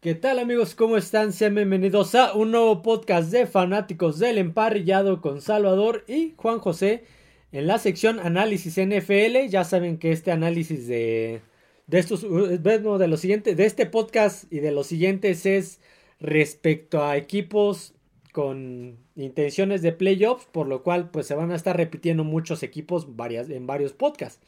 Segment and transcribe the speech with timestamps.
[0.00, 0.74] ¿Qué tal amigos?
[0.74, 1.32] ¿Cómo están?
[1.32, 7.04] Sean bienvenidos a un nuevo podcast de fanáticos del emparrillado con Salvador y Juan José
[7.50, 9.48] en la sección análisis NFL.
[9.48, 11.40] Ya saben que este análisis de,
[11.86, 15.80] de estos, de de este podcast y de los siguientes es
[16.20, 17.94] respecto a equipos
[18.32, 23.08] con intenciones de playoffs, por lo cual pues se van a estar repitiendo muchos equipos
[23.08, 24.40] en varios podcasts.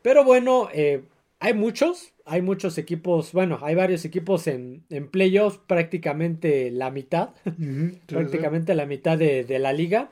[0.00, 1.02] Pero bueno, eh,
[1.40, 7.30] hay muchos, hay muchos equipos, bueno, hay varios equipos en, en playoffs, prácticamente la mitad,
[8.06, 10.10] prácticamente la mitad de, la liga.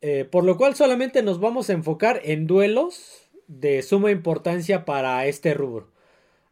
[0.00, 5.26] Eh, por lo cual solamente nos vamos a enfocar en duelos de suma importancia para
[5.26, 5.88] este rubro.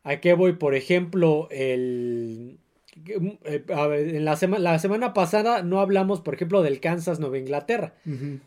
[0.03, 0.55] ¿A qué voy?
[0.55, 2.59] Por ejemplo, el,
[3.07, 7.95] eh, en la, la, semana pasada no hablamos, por ejemplo, del Kansas Nueva Inglaterra.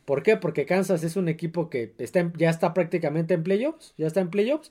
[0.03, 0.35] ¿Por qué?
[0.35, 4.29] Porque Kansas es un equipo que está ya está prácticamente en playoffs, ya está en
[4.29, 4.69] playoffs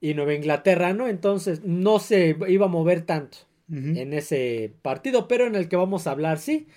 [0.00, 3.38] y Nueva Inglaterra no, entonces no se iba a mover tanto
[3.70, 6.68] en ese partido, pero en el que vamos a hablar sí.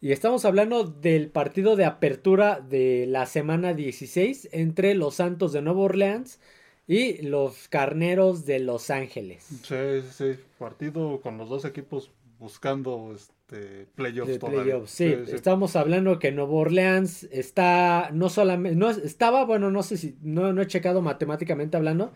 [0.00, 5.62] Y estamos hablando del partido de apertura de la semana 16 entre los Santos de
[5.62, 6.40] Nueva Orleans
[6.88, 9.44] y los Carneros de Los Ángeles.
[9.62, 12.10] Sí, sí, partido con los dos equipos
[12.40, 14.38] buscando este playoffs.
[14.38, 19.96] Playoffs, sí, estamos hablando que Nueva Orleans está no solamente no estaba, bueno, no sé
[19.96, 22.12] si no no he checado matemáticamente hablando,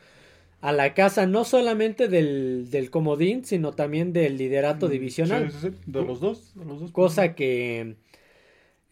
[0.60, 5.50] a la casa no solamente del, del comodín, sino también del liderato mm, divisional.
[5.50, 5.76] Sí, sí, sí.
[5.86, 6.54] De los dos.
[6.54, 7.96] De los dos cosa que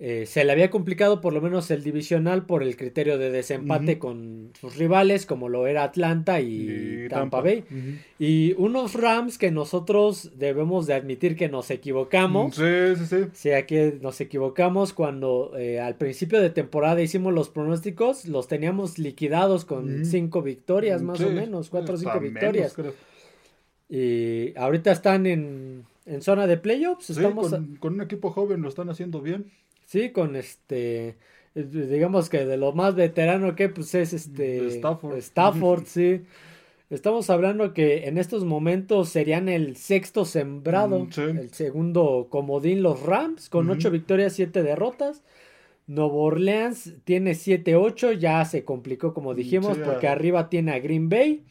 [0.07, 3.99] eh, se le había complicado por lo menos el divisional por el criterio de desempate
[3.99, 7.65] con sus rivales como lo era Atlanta y, Tampa, Bay.
[8.19, 12.55] Y unos Rams que nosotros debemos de admitir que nos equivocamos.
[12.55, 13.17] Sí, sí, sí.
[13.17, 18.47] O sea que nos equivocamos cuando eh, al principio de temporada hicimos los pronósticos, los
[18.47, 22.77] teníamos liquidados con cinco victorias más o menos, cuatro o cinco victorias.
[23.89, 27.09] y ahorita están en, en zona de playoffs.
[27.09, 29.51] Estamos con, con un equipo joven lo están haciendo bien.
[29.85, 31.17] Sí, con este,
[31.55, 35.19] digamos que de lo más veterano que pues es este Stafford.
[35.19, 36.23] Stafford, sí.
[36.91, 43.03] Estamos hablando que en estos momentos serían el sexto sembrado, mm, el segundo comodín los
[43.03, 45.23] Rams con ocho victorias, siete derrotas.
[45.87, 51.09] Nuevo Orleans tiene 7-8, ya se complicó como mm, dijimos, porque arriba tiene a Green
[51.09, 51.45] Bay,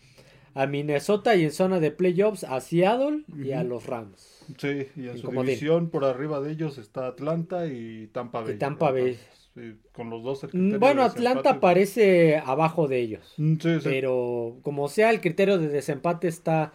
[0.54, 4.46] a Minnesota y en zona de playoffs a Seattle y a los Rams.
[4.58, 8.54] Sí, y en su división por arriba de ellos está Atlanta y Tampa Bay.
[8.54, 9.18] Y Tampa Bay.
[9.92, 10.48] con los dos.
[10.52, 13.34] Mm, bueno, Atlanta aparece abajo de ellos.
[13.38, 13.82] Mm, sí, sí.
[13.84, 16.74] Pero como sea, el criterio de desempate está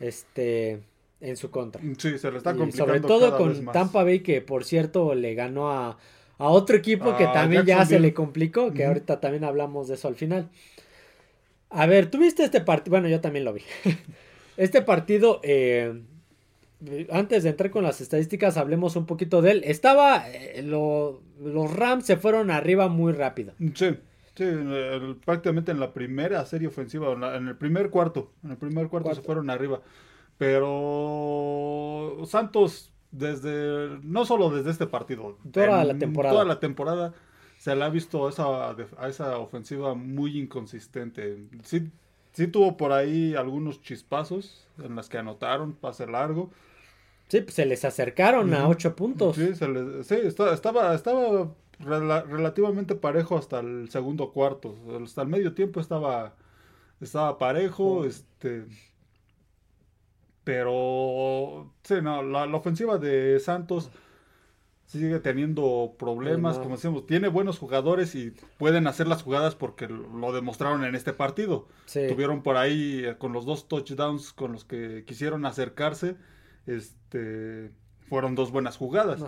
[0.00, 0.80] este
[1.20, 1.82] en su contra.
[1.82, 2.94] Mm, sí, se le está complicando.
[2.94, 5.98] sobre todo con Tampa Bay, que por cierto le ganó a,
[6.38, 10.08] a otro equipo que también ya se le complicó, que ahorita también hablamos de eso
[10.08, 10.50] al final.
[11.72, 12.92] A ver, ¿tuviste este partido?
[12.92, 13.62] Bueno, yo también lo vi.
[14.56, 16.02] este partido, eh,
[17.10, 19.62] antes de entrar con las estadísticas, hablemos un poquito de él.
[19.64, 23.54] Estaba, eh, los Rams se fueron arriba muy rápido.
[23.74, 23.96] Sí,
[24.34, 24.44] sí,
[25.24, 29.22] prácticamente en la primera serie ofensiva, en, el primer cuarto, en el primer cuarto, se
[29.22, 29.80] fueron arriba.
[30.36, 36.34] Pero Santos, desde, no solo desde este partido, toda la temporada.
[36.34, 37.14] Toda la temporada
[37.62, 41.38] se le ha visto a esa, a esa ofensiva muy inconsistente.
[41.62, 41.92] Sí,
[42.32, 46.50] sí tuvo por ahí algunos chispazos en las que anotaron, pase largo
[47.28, 49.36] Sí, pues se les acercaron a ocho puntos.
[49.36, 54.74] Sí, se les, sí estaba, estaba relativamente parejo hasta el segundo cuarto.
[55.00, 56.34] Hasta el medio tiempo estaba,
[57.00, 58.00] estaba parejo.
[58.00, 58.04] Oh.
[58.04, 58.66] Este,
[60.42, 63.90] pero sí, no, la, ofensiva de Santos
[64.98, 70.32] sigue teniendo problemas, como decimos, tiene buenos jugadores y pueden hacer las jugadas porque lo
[70.32, 71.66] demostraron en este partido.
[71.86, 76.16] Tuvieron por ahí eh, con los dos touchdowns con los que quisieron acercarse
[76.66, 77.70] este,
[78.08, 79.22] fueron dos buenas jugadas.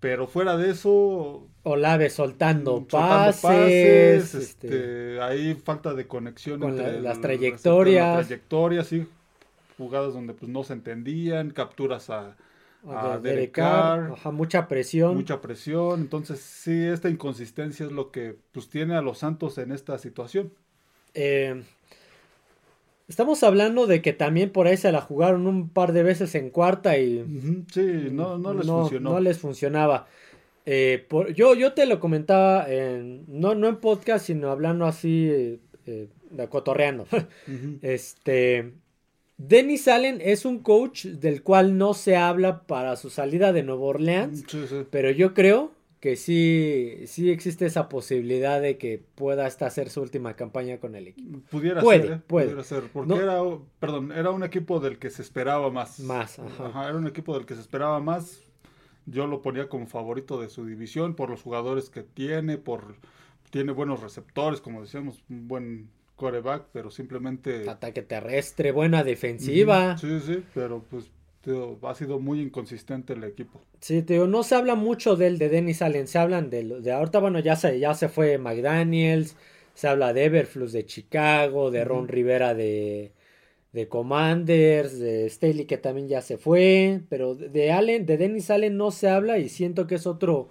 [0.00, 1.46] Pero fuera de eso.
[1.62, 4.34] Olave soltando, mm, pases.
[4.34, 8.16] este, este, hay falta de conexión con entre las trayectorias.
[8.16, 9.06] Las trayectorias, sí.
[9.78, 12.36] Jugadas donde pues no se entendían, capturas a,
[12.88, 15.14] a, mucha presión.
[15.14, 16.00] Mucha presión.
[16.00, 20.52] Entonces, sí, esta inconsistencia es lo que pues tiene a los Santos en esta situación.
[21.14, 21.62] Eh,
[23.12, 26.48] Estamos hablando de que también por ahí se la jugaron un par de veces en
[26.48, 27.64] cuarta y...
[27.70, 29.10] Sí, no, no les funcionó.
[29.10, 30.06] No les funcionaba.
[30.64, 35.58] Eh, yo, yo te lo comentaba, en, no, no en podcast, sino hablando así, eh,
[35.86, 36.08] eh
[36.48, 37.06] cotorreando.
[37.82, 38.72] Este...
[39.36, 43.82] Dennis Allen es un coach del cual no se habla para su salida de Nueva
[43.82, 44.44] Orleans,
[44.90, 50.02] pero yo creo que sí, sí existe esa posibilidad de que pueda esta ser su
[50.02, 51.38] última campaña con el equipo.
[51.48, 52.20] Pudiera ser, ¿eh?
[52.26, 53.40] pudiera ser, porque era,
[53.78, 56.00] perdón, era un equipo del que se esperaba más.
[56.00, 56.88] Más, ajá.
[56.88, 58.42] Era un equipo del que se esperaba más.
[59.06, 62.96] Yo lo ponía como favorito de su división por los jugadores que tiene, por
[63.50, 65.90] tiene buenos receptores, como decíamos, un buen
[66.22, 69.98] coreback, pero simplemente ataque terrestre, buena defensiva.
[69.98, 71.10] Sí, sí, pero pues
[71.82, 73.60] ha sido muy inconsistente el equipo.
[73.80, 77.18] Sí, tío, no se habla mucho del de Dennis Allen, se hablan de, de ahorita,
[77.18, 79.34] bueno, ya se, ya se fue McDaniels,
[79.74, 83.10] se habla de Everflux de Chicago, de Ron Rivera de,
[83.72, 88.76] de Commanders, de Staley que también ya se fue, pero de Allen, de Dennis Allen
[88.76, 90.48] no se habla y siento que es otro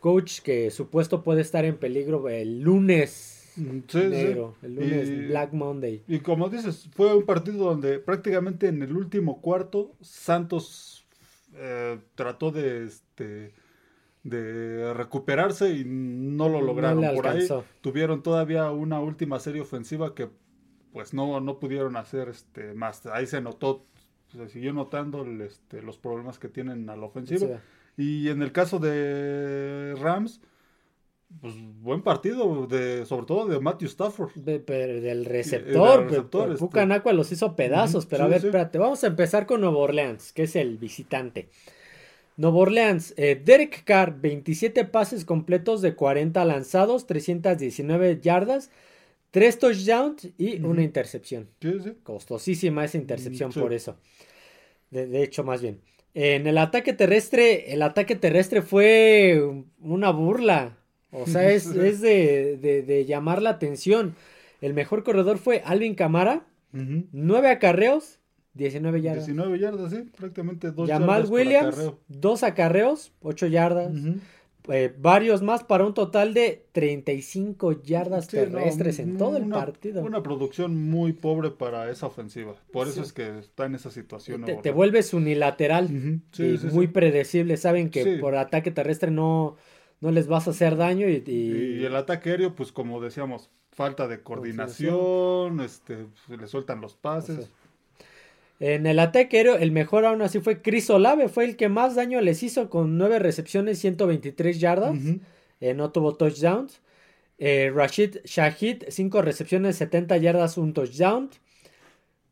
[0.00, 6.02] coach que supuesto puede estar en peligro el lunes Sí, el lunes Black Monday.
[6.08, 11.06] Y como dices, fue un partido donde prácticamente en el último cuarto Santos
[11.54, 13.54] eh, trató de este
[14.24, 17.04] de recuperarse y no lo lograron.
[17.14, 17.46] Por ahí
[17.80, 20.30] tuvieron todavía una última serie ofensiva que
[20.92, 23.04] pues no, no pudieron hacer este más.
[23.06, 23.84] Ahí se notó,
[24.28, 27.60] se siguió notando este, los problemas que tienen a la ofensiva.
[27.96, 30.40] Y en el caso de Rams,
[31.40, 34.32] pues buen partido, de, sobre todo de Matthew Stafford.
[34.34, 36.04] del receptor.
[36.04, 37.12] receptor este.
[37.12, 40.56] los hizo pedazos, pero a ver, espérate, vamos a empezar con Nuevo Orleans, que es
[40.56, 41.48] el visitante.
[42.36, 48.70] Nuevo Orleans, eh, Derek Carr, 27 pases completos de 40 lanzados, 319 yardas,
[49.30, 51.48] 3 touchdowns y una intercepción.
[52.02, 53.96] Costosísima esa intercepción por eso.
[54.90, 55.80] De, hecho, más bien.
[56.14, 60.78] En el ataque terrestre, el ataque terrestre fue una burla.
[61.14, 64.14] O sea, es, es de, de, llamar la atención.
[64.60, 68.18] El mejor corredor fue Alvin Camara, nueve acarreos,
[68.54, 69.26] 19 yardas.
[69.26, 73.92] 19 yardas, sí, prácticamente dos Jamal Williams, dos acarreos, 8 yardas.
[74.68, 80.02] Eh, varios más para un total de 35 yardas terrestres en todo el partido.
[80.02, 82.54] Una producción muy pobre para esa ofensiva.
[82.72, 84.44] Por eso es que está en esa situación.
[84.44, 87.58] Te, te vuelves unilateral y muy predecible.
[87.58, 89.56] Saben que por ataque terrestre no,
[90.04, 91.82] no les vas a hacer daño y, y...
[91.82, 97.50] el ataque aéreo, pues como decíamos, falta de coordinación, este, le sueltan los pases.
[98.60, 101.94] En el ataque aéreo, el mejor aún así fue Chris Olave, fue el que más
[101.94, 104.98] daño les hizo con nueve recepciones, 123 yardas,
[105.60, 106.82] eh, no tuvo touchdowns.
[107.38, 111.30] Eh, Rashid Shahid, cinco recepciones, 70 yardas, un touchdown.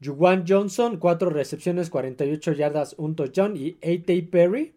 [0.05, 3.57] Juwan Johnson, cuatro recepciones, 48 yardas, un touchdown.
[3.57, 4.29] Y A.T.
[4.31, 4.75] Perry,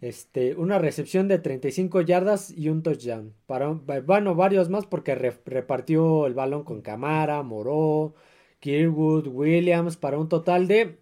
[0.00, 3.32] este, una recepción de 35 yardas y un touchdown.
[3.46, 8.14] Para, bueno, varios más porque repartió el balón con Camara, Moró,
[8.60, 10.98] Kirkwood, Williams para un total de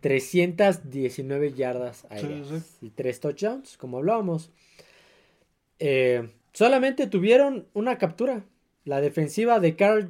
[0.00, 2.06] 319 yardas
[2.80, 4.50] y tres touchdowns, como hablábamos.
[5.78, 8.44] Eh, solamente tuvieron una captura.
[8.84, 10.08] La defensiva de Carl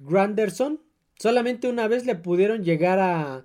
[0.00, 0.80] Granderson.
[1.16, 3.44] Solamente una vez le pudieron llegar a,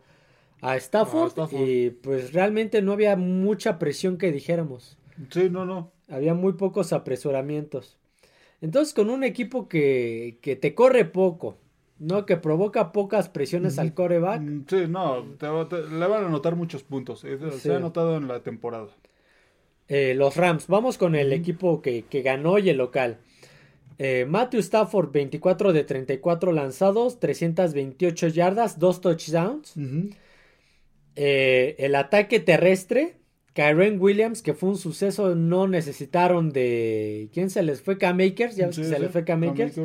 [0.62, 4.98] a Stafford, y pues realmente no había mucha presión que dijéramos.
[5.30, 5.92] Sí, no, no.
[6.10, 7.98] Había muy pocos apresuramientos.
[8.62, 11.58] Entonces con un equipo que, que te corre poco,
[11.98, 12.26] ¿no?
[12.26, 14.42] Que provoca pocas presiones al coreback.
[14.42, 17.26] Mm, sí, no, le van a notar muchos puntos.
[17.60, 18.88] Se ha notado en la temporada.
[19.88, 23.18] Eh, los Rams, vamos con el equipo que, que, ganó y el local.
[23.98, 29.74] Eh, Matthew Stafford, 24 de 34 lanzados, 328 yardas, 2 touchdowns.
[31.21, 33.17] Eh, el ataque terrestre,
[33.51, 37.29] Kyren Williams, que fue un suceso, no necesitaron de.
[37.34, 37.98] ¿Quién se les fue?
[37.98, 39.82] K-Makers, ya se les fue K-Makers.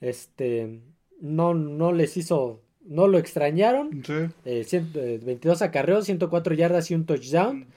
[0.00, 0.80] Este.
[1.20, 2.64] No, no les hizo.
[2.84, 4.02] No lo extrañaron.
[4.04, 4.14] Sí.
[4.44, 7.68] 22 eh, eh, acarreos, 104 yardas y un touchdown.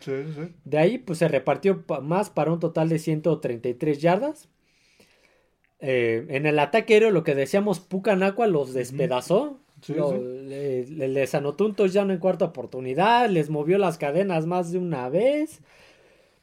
[0.66, 4.50] De ahí, pues se repartió más para un total de 133 yardas.
[5.80, 9.61] en el ataque aéreo, lo que decíamos, Pucanacua los despedazó.
[9.88, 15.62] Les anotó un touchdown en cuarta oportunidad, les movió las cadenas más de una vez.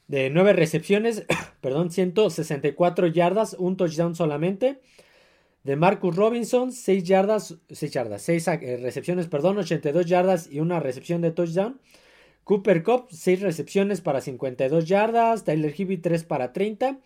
[0.06, 1.24] De nueve recepciones,
[1.60, 4.80] perdón, 164 yardas, un touchdown solamente.
[5.64, 10.80] De Marcus Robinson, 6 yardas, 6 yardas, 6 eh, recepciones, perdón, 82 yardas y una
[10.80, 11.80] recepción de touchdown.
[12.44, 15.44] Cooper Cup, 6 recepciones para 52 yardas.
[15.44, 16.98] Tyler Hibby, 3 para 30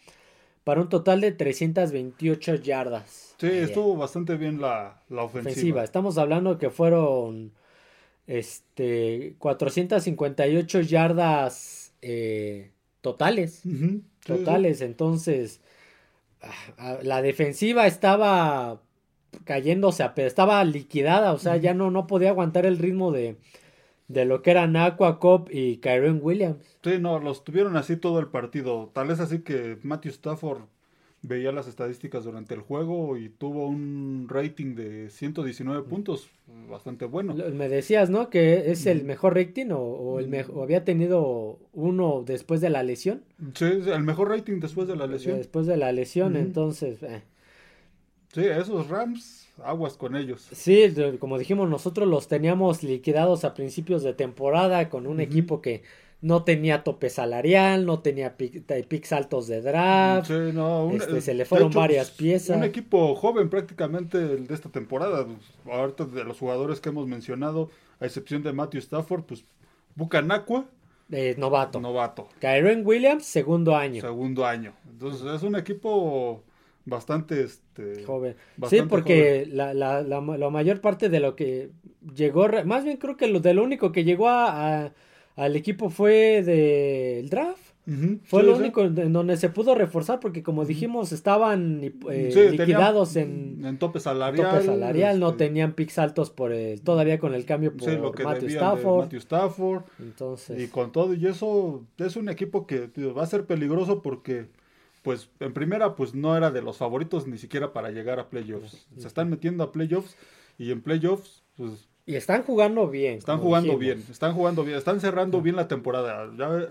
[0.65, 3.35] para un total de 328 yardas.
[3.39, 5.83] Sí, estuvo bastante bien la, ofensiva.
[5.83, 7.53] Estamos hablando que fueron
[8.27, 13.63] este 458 yardas eh, totales.
[14.25, 14.81] totales.
[14.81, 15.61] Entonces,
[16.41, 18.81] ah, ah, la defensiva estaba
[19.45, 21.33] cayéndose, estaba liquidada.
[21.33, 23.37] O sea, ya no, no podía aguantar el ritmo de,
[24.13, 26.79] de lo que eran Aqua Cop y Kyron Williams.
[26.83, 28.91] Sí, no, los tuvieron así todo el partido.
[28.93, 30.63] Tal es así que Matthew Stafford
[31.23, 36.29] veía las estadísticas durante el juego y tuvo un rating de 119 puntos,
[36.69, 37.35] bastante bueno.
[37.35, 38.29] Me decías, ¿no?
[38.29, 43.23] Que es el mejor rating o, el mejor, había tenido uno después de la lesión.
[43.55, 45.39] Sí, el mejor rating después de la lesión.
[45.39, 47.03] Después de la lesión, entonces...
[47.03, 47.23] Eh.
[48.33, 50.49] Sí, esos Rams, aguas con ellos.
[50.53, 55.83] Sí, como dijimos, nosotros los teníamos liquidados a principios de temporada con un equipo que
[56.23, 60.29] no tenía tope salarial, no tenía picks altos de draft.
[60.29, 62.57] Sí, no, este, se le fueron varias pues, piezas.
[62.57, 65.27] Un equipo joven prácticamente de esta temporada.
[65.71, 67.71] Ahorita de los jugadores que hemos mencionado,
[68.01, 69.45] a excepción de Matthew Stafford, pues
[69.95, 70.65] Bucanacua.
[71.11, 71.81] Eh, novato.
[71.81, 72.29] Novato.
[72.41, 74.01] Kyron Williams, segundo año.
[74.01, 74.73] Segundo año.
[74.91, 76.43] Entonces es un equipo
[76.85, 78.37] bastante este, joven.
[78.69, 81.71] sí, porque La, la, la, mayor parte de lo que
[82.15, 84.93] llegó, más bien creo que lo de lo único que llegó a
[85.37, 87.73] al equipo fue del draft.
[88.23, 93.61] Fue lo único en donde se pudo reforzar porque como dijimos estaban eh, liquidados en,
[93.65, 94.51] en, tope salarial.
[94.51, 98.51] Tope salarial, no este tenían picks altos por el, todavía con el cambio por Matthew,
[98.51, 99.13] Stafford.
[99.15, 99.83] Stafford.
[99.99, 100.63] Entonces.
[100.63, 104.47] Y con todo y eso es un equipo que va a ser peligroso porque
[105.03, 108.87] pues en primera pues no era de los favoritos ni siquiera para llegar a playoffs.
[108.97, 110.17] Se están metiendo a playoffs
[110.59, 113.19] y en playoffs pues y están jugando bien.
[113.19, 116.31] Están jugando bien, están jugando bien, están cerrando bien la temporada.
[116.37, 116.69] Ya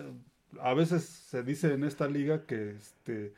[0.62, 3.34] a veces se dice en esta liga que este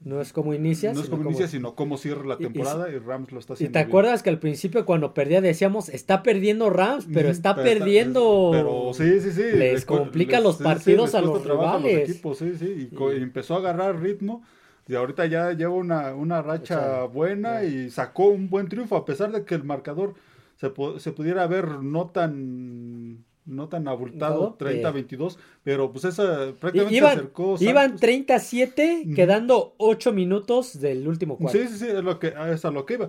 [0.00, 3.32] no es como inicia, no es como, inicia, sino cómo cierra la temporada y, Rams
[3.32, 3.70] lo está haciendo.
[3.70, 8.50] Y te acuerdas que al principio cuando perdía decíamos, está perdiendo Rams, pero está perdiendo.
[8.52, 9.42] pero sí, sí, sí.
[9.56, 12.20] Les complica los partidos a los rivales.
[12.36, 14.42] sí, sí, y, empezó a agarrar ritmo.
[14.86, 19.30] Y ahorita ya lleva una, una racha buena y sacó un buen triunfo, a pesar
[19.32, 20.14] de que el marcador
[20.56, 27.12] se, se pudiera ver no tan no tan abultado, 30-22, pero pues esa prácticamente iban,
[27.12, 27.56] se acercó.
[27.58, 31.58] Iban 37, quedando 8 minutos del último cuarto.
[31.58, 33.08] Sí, sí, sí, es, lo que, es a lo que iba.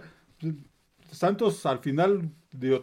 [1.12, 2.31] Santos al final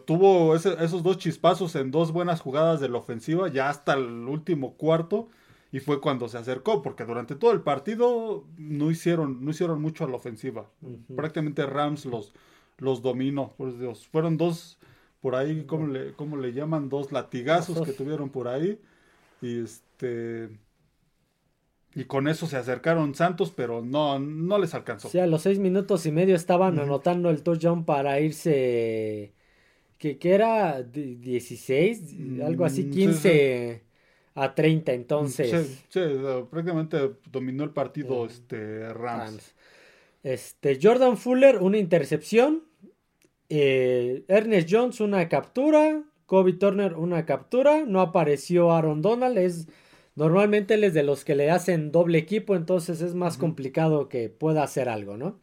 [0.05, 4.75] tuvo esos dos chispazos en dos buenas jugadas de la ofensiva, ya hasta el último
[4.75, 5.29] cuarto,
[5.73, 10.05] y fue cuando se acercó, porque durante todo el partido no hicieron, no hicieron mucho
[10.05, 10.71] a la ofensiva.
[11.15, 12.33] Prácticamente Rams los,
[12.79, 13.55] los dominó.
[13.57, 14.07] Por Dios.
[14.07, 14.79] Fueron dos,
[15.27, 16.89] por ahí, ¿cómo le, cómo le llaman?
[16.89, 18.79] Dos latigazos que tuvieron por ahí.
[19.43, 20.51] Y este.
[21.97, 25.09] Y con eso se acercaron Santos, pero no, no les alcanzó.
[25.09, 29.33] Sí, a los seis minutos y medio estaban anotando el touchdown para irse.
[29.99, 32.15] que, que era 16,
[32.45, 35.83] algo así, 15 mm, a 30, entonces.
[35.89, 36.01] Sí,
[36.49, 39.57] prácticamente dominó el partido este, Rams.
[40.23, 42.63] Este, Jordan Fuller, una intercepción.
[43.49, 46.03] Eh, Ernest Jones, una captura.
[46.27, 47.85] Kobe Turner, una captura.
[47.87, 49.39] No apareció Aaron Donald.
[49.39, 49.69] Es,
[50.15, 54.29] normalmente él es de los que le hacen doble equipo, entonces es más complicado que
[54.29, 55.39] pueda hacer algo, ¿no?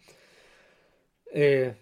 [1.33, 1.75] Eh,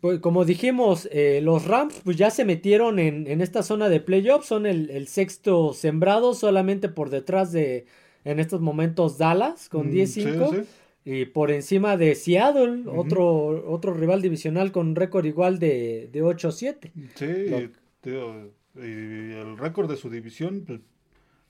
[0.00, 4.46] pues como dijimos, eh, los Rams pues ya se metieron en, esta zona de playoffs.
[4.46, 7.86] Son el, sexto sembrado, solamente por detrás de,
[8.24, 10.66] en estos momentos, Dallas con 10-5.
[11.04, 16.22] Y por encima de Seattle, otro, otro rival divisional con un récord igual de, de
[16.22, 16.90] 8-7.
[17.14, 17.70] Sí,
[18.76, 20.80] y el récord de su división, pues,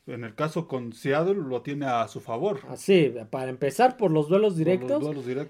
[0.06, 2.60] en el caso con Seattle, lo tiene a su favor.
[2.76, 5.02] Sí, para empezar por los duelos directos.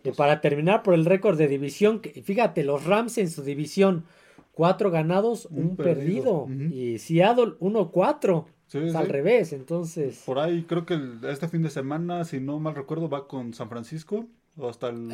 [0.05, 2.01] Y para terminar por el récord de división.
[2.23, 4.05] Fíjate, los Rams en su división,
[4.53, 6.47] cuatro ganados, un, perdido.
[6.71, 10.23] Y Seattle, 1-4 al revés, entonces.
[10.27, 13.69] Por ahí creo que este fin de semana, si no mal recuerdo, va con San
[13.69, 14.27] Francisco.
[14.57, 15.11] O hasta el.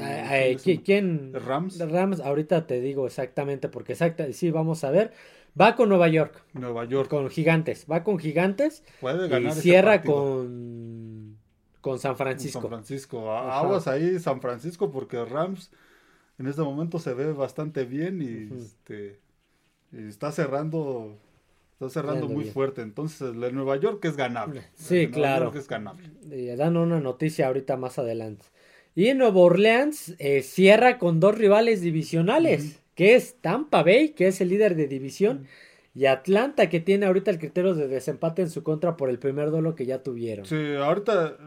[0.85, 1.33] ¿Quién?
[1.33, 1.79] Rams.
[1.79, 5.13] Rams, ahorita te digo exactamente, porque exacta, sí, vamos a ver.
[5.59, 6.45] Va con Nueva York.
[6.53, 7.09] Nueva York.
[7.09, 7.87] Con Gigantes.
[7.91, 8.85] Va con Gigantes.
[9.01, 9.57] Puede ganar.
[9.57, 11.39] Y cierra con.
[11.81, 12.61] Con San Francisco.
[12.61, 13.33] San Francisco.
[13.33, 15.71] Aguas ahí, San Francisco, porque Rams
[16.41, 19.21] en este momento se ve bastante bien y, este,
[19.93, 21.19] y está cerrando
[21.81, 22.83] Está cerrando muy fuerte.
[22.83, 24.65] Entonces, el de Nueva York es ganable.
[24.75, 25.47] Sí, claro.
[25.47, 26.57] Nueva York es ganable.
[26.57, 28.45] dan una noticia ahorita más adelante.
[28.95, 34.27] Y en Nueva Orleans eh, cierra con dos rivales divisionales, que es Tampa Bay, que
[34.27, 35.47] es el líder de división,
[35.95, 39.51] y Atlanta, que tiene ahorita el criterio de desempate en su contra por el primer
[39.51, 40.45] duelo que ya tuvieron.
[40.45, 41.39] Sí, ahorita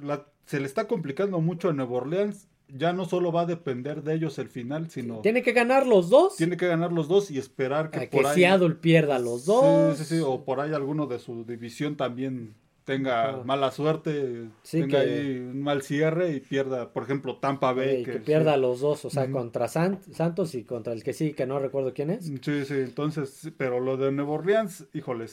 [0.48, 4.15] se le está complicando mucho a Nueva Orleans ya no solo va a depender de
[4.15, 5.20] ellos el final, sino...
[5.20, 6.36] Tiene que ganar los dos.
[6.36, 9.98] Tiene que ganar los dos y esperar que, por que Seattle pierda los dos.
[9.98, 15.00] Sí, sí, sí, o por ahí alguno de su división también tenga mala suerte, tenga
[15.00, 18.03] ahí un mal cierre y pierda, por ejemplo, Tampa Bay.
[18.03, 21.60] que, pierda los dos, o sea, contra Santos y contra el que sí, que no
[21.60, 22.25] recuerdo quién es.
[22.25, 25.27] Sí, sí, entonces, pero lo de Nuevo Orleans, híjole,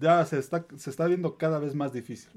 [0.00, 2.30] ya se está, se está viendo cada vez más difícil.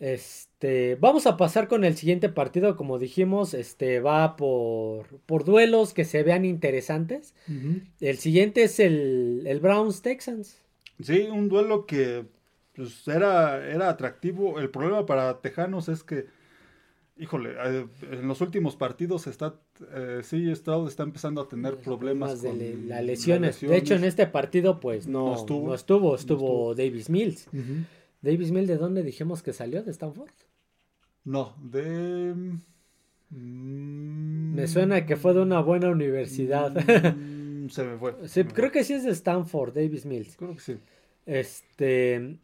[0.00, 5.94] Este, vamos a pasar con el siguiente partido, como dijimos, este va por, por duelos
[5.94, 7.34] que se vean interesantes.
[8.00, 10.60] El siguiente es el, el Browns Texans.
[11.00, 12.26] Sí, un duelo que
[12.74, 14.58] pues era, era atractivo.
[14.58, 16.26] El problema para Tejanos es que,
[17.16, 19.54] híjole, eh, en los últimos partidos está,
[19.94, 23.60] eh, sí, Stroud está empezando a tener problemas con de las lesiones.
[23.60, 27.48] De hecho, en este partido, pues no, estuvo, estuvo, Davis Mills.
[28.24, 29.82] Davis Mills, ¿de dónde dijimos que salió?
[29.82, 30.30] ¿De Stanford?
[31.24, 32.34] No, de...
[33.30, 36.72] Mm, me suena que fue de una buena universidad.
[37.16, 38.14] Mm, se me fue.
[38.54, 40.36] creo que sí es de Stanford, Davis Mills.
[40.36, 40.76] Creo que sí.
[41.26, 42.38] Este,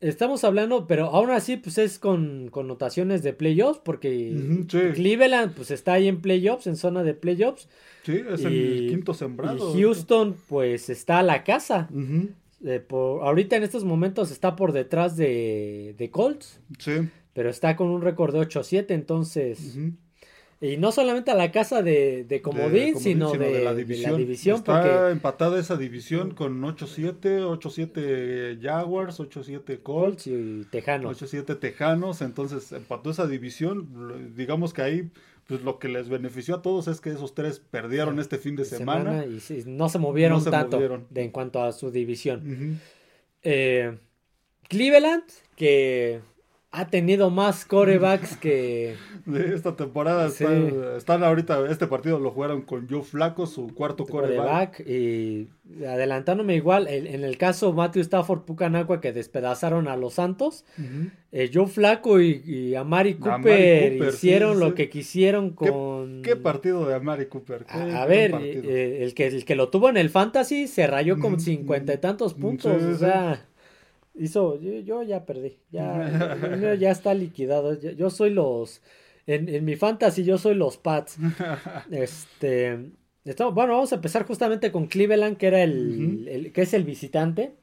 [0.00, 4.64] Estamos hablando, pero aún así, pues es con connotaciones de playoffs, porque
[4.94, 7.68] Cleveland, pues está ahí en playoffs, en zona de playoffs.
[8.04, 9.76] Sí, es el quinto sembrado.
[9.76, 11.88] Y Houston, pues está a la casa.
[12.90, 16.60] Ahorita en estos momentos está por detrás de, de Colts.
[16.78, 17.08] Sí.
[17.32, 19.76] Pero está con un récord de 8-7, entonces.
[20.60, 24.20] Y no solamente a la casa de, de Comodín, sino, de, la división.
[24.56, 30.26] Está empatada esa división con 8-7, 8-7 Jaguars, 8-7 Colts.
[30.26, 31.22] y Tejanos.
[31.22, 34.34] 8-7 Tejanos, entonces empató esa división.
[34.36, 35.10] Digamos que ahí
[35.48, 38.66] pues lo que les benefició a todos es que esos tres perdieron este fin de
[38.66, 39.24] semana.
[39.24, 40.78] y no se movieron tanto
[41.08, 42.78] De, en cuanto a su división.
[43.42, 43.98] Eh,
[44.68, 45.24] Cleveland,
[45.56, 46.20] que
[46.70, 48.96] ha tenido más corebacks que.
[49.24, 54.80] De esta temporada están, ahorita, este partido lo jugaron con Joe Flaco, su cuarto coreback.
[54.88, 55.48] Y
[55.86, 60.64] adelantándome igual, en, el caso Matthew Stafford Pucanacua que despedazaron a los Santos,
[61.30, 66.22] eh, Joe Flaco y, Amari Cooper, hicieron lo que quisieron con.
[66.22, 67.66] ¿Qué, partido de Amari Cooper?
[67.68, 71.38] a, ver, eh, el, que, el que lo tuvo en el Fantasy se rayó con
[71.38, 72.82] cincuenta y tantos puntos.
[72.82, 73.44] o sea
[74.18, 78.82] hizo, yo, ya perdí, ya, ya está liquidado, yo, soy los,
[79.26, 81.16] en, mi fantasy yo soy los Pats.
[81.90, 82.90] Este,
[83.24, 87.54] estamos, bueno, vamos a empezar justamente con Cleveland, que era el, que es el visitante.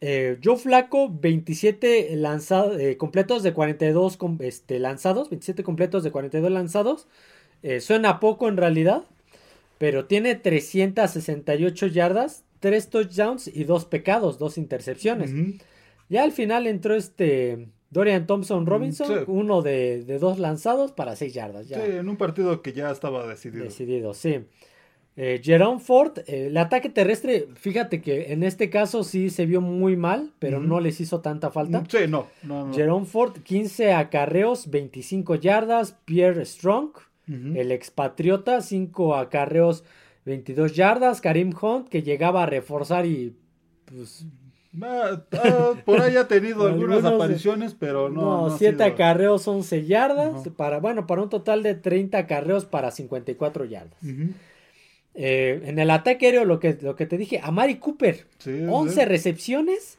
[0.00, 6.50] Eh, Joe Flaco, 27 lanzados, eh, completos de 42 este, lanzados, 27 completos de 42
[6.50, 7.08] lanzados.
[7.62, 9.02] Eh, suena poco en realidad,
[9.78, 15.32] pero tiene 368 yardas, 3 touchdowns y 2 pecados, 2 intercepciones.
[16.08, 21.34] Ya al final entró este Dorian Thompson Robinson, uno de, de, dos lanzados para 6
[21.34, 21.68] yardas.
[21.68, 21.84] Ya.
[21.84, 23.64] Sí, en un partido que ya estaba decidido.
[23.64, 24.44] Decidido, sí.
[25.20, 29.60] Eh, Jerome Ford, eh, el ataque terrestre, fíjate que en este caso sí se vio
[29.60, 31.82] muy mal, pero no les hizo tanta falta.
[31.88, 35.98] Sí, no, no, Jerome Ford, 15 acarreos, 25 yardas.
[36.04, 36.90] Pierre Strong,
[37.26, 39.82] el expatriota, 5 acarreos,
[40.28, 41.20] 22 yardas.
[41.20, 43.36] Karim Hunt, que llegaba a reforzar y
[43.84, 44.26] pues
[44.82, 48.48] Ah, ah, por ahí ha tenido algunas apariciones, pero no.
[48.48, 50.48] No, 7 acarreos, 11 yardas.
[50.56, 53.98] Para, bueno, para un total de 30 acarreos para 54 yardas.
[55.14, 59.98] Eh, en el ataque aéreo, lo que, lo que te dije, Amari Cooper, 11 recepciones,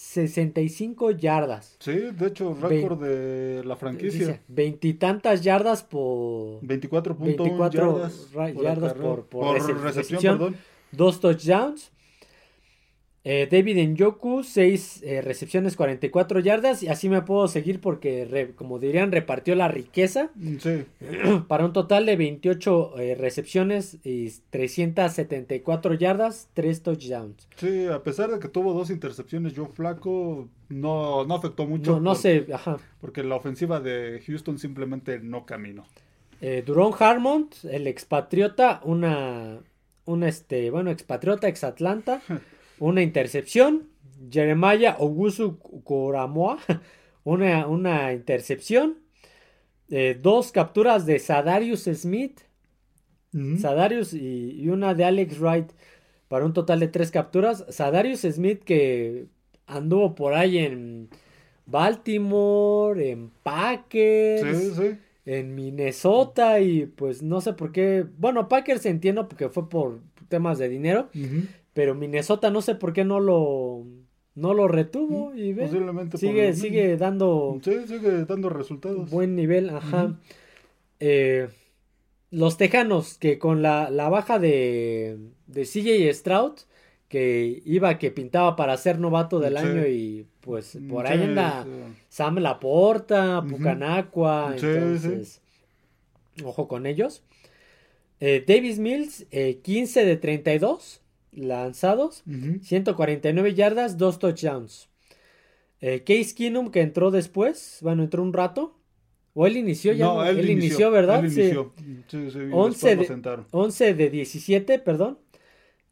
[0.00, 1.76] 265 yardas.
[1.78, 4.40] Sí, de hecho, récord de la franquicia.
[4.48, 6.60] Veintitantas yardas por.
[6.62, 10.56] 24.1 yardas, yardas por, por, recepción, perdón.
[10.90, 11.92] Dos touchdowns.
[13.22, 16.82] Eh, David Njoku, 6 eh, recepciones, 44 yardas.
[16.82, 20.30] Y así me puedo seguir porque, como dirían, repartió la riqueza.
[20.36, 20.84] Mm, sí.
[21.48, 27.46] Para un total de 28 eh, recepciones y 374 yardas, 3 touchdowns.
[27.56, 31.92] Sí, a pesar de que tuvo dos intercepciones, Joe Flaco no, no afectó mucho.
[31.92, 32.78] No, no sé, ajá.
[33.02, 35.84] Porque la ofensiva de Houston simplemente no caminó.
[36.64, 39.58] Duron Harmon, el expatriota, una,
[40.06, 42.22] una este, bueno, expatriota, ex Atlanta.
[42.80, 43.88] una intercepción.
[44.30, 46.58] Jeremiah Ogusu Koramoa,
[47.24, 48.98] una, una intercepción.
[49.88, 52.40] Eh, dos capturas de Sadarius Smith.
[53.60, 55.70] Sadarius y, una de Alex Wright
[56.26, 57.64] para un total de tres capturas.
[57.68, 59.26] Sadarius Smith que
[59.68, 61.08] anduvo por ahí en
[61.64, 64.80] Baltimore, en Packers,
[65.24, 68.04] en Minnesota y pues no sé por qué.
[68.18, 71.08] Bueno, Packers entiendo porque fue por temas de dinero,
[71.72, 73.84] pero Minnesota no sé por qué no lo
[74.34, 79.10] no lo retuvo y ve, Posiblemente sigue, sigue dando sí, sigue dando resultados.
[79.10, 80.18] Buen nivel, ajá.
[81.00, 81.48] Eh,
[82.30, 86.52] los Tejanos que con la, la baja de, de CJ Stroud
[87.08, 89.64] que iba, que pintaba para ser novato del Sí.
[89.66, 91.66] año y pues por ahí Sí, anda.
[92.08, 93.42] Sam Laporta.
[93.48, 95.40] Pucanacua, Sí, entonces
[96.44, 97.22] ojo con ellos.
[98.20, 101.00] Eh, Davis Mills, eh, 15 de 32
[101.32, 102.58] lanzados, Ujú.
[102.62, 104.88] 149 yardas, 2 touchdowns.
[105.80, 108.76] Eh, Case Keenum que entró después, bueno, entró un rato.
[109.32, 110.06] O él inició ya.
[110.06, 110.24] No, no?
[110.26, 111.24] él, inició, ¿verdad?
[111.24, 111.40] Él Sí.
[111.42, 111.72] inició.
[112.08, 113.46] Sí, sí, y 11 después lo de- sentaron.
[113.52, 115.18] 11 de 17, perdón.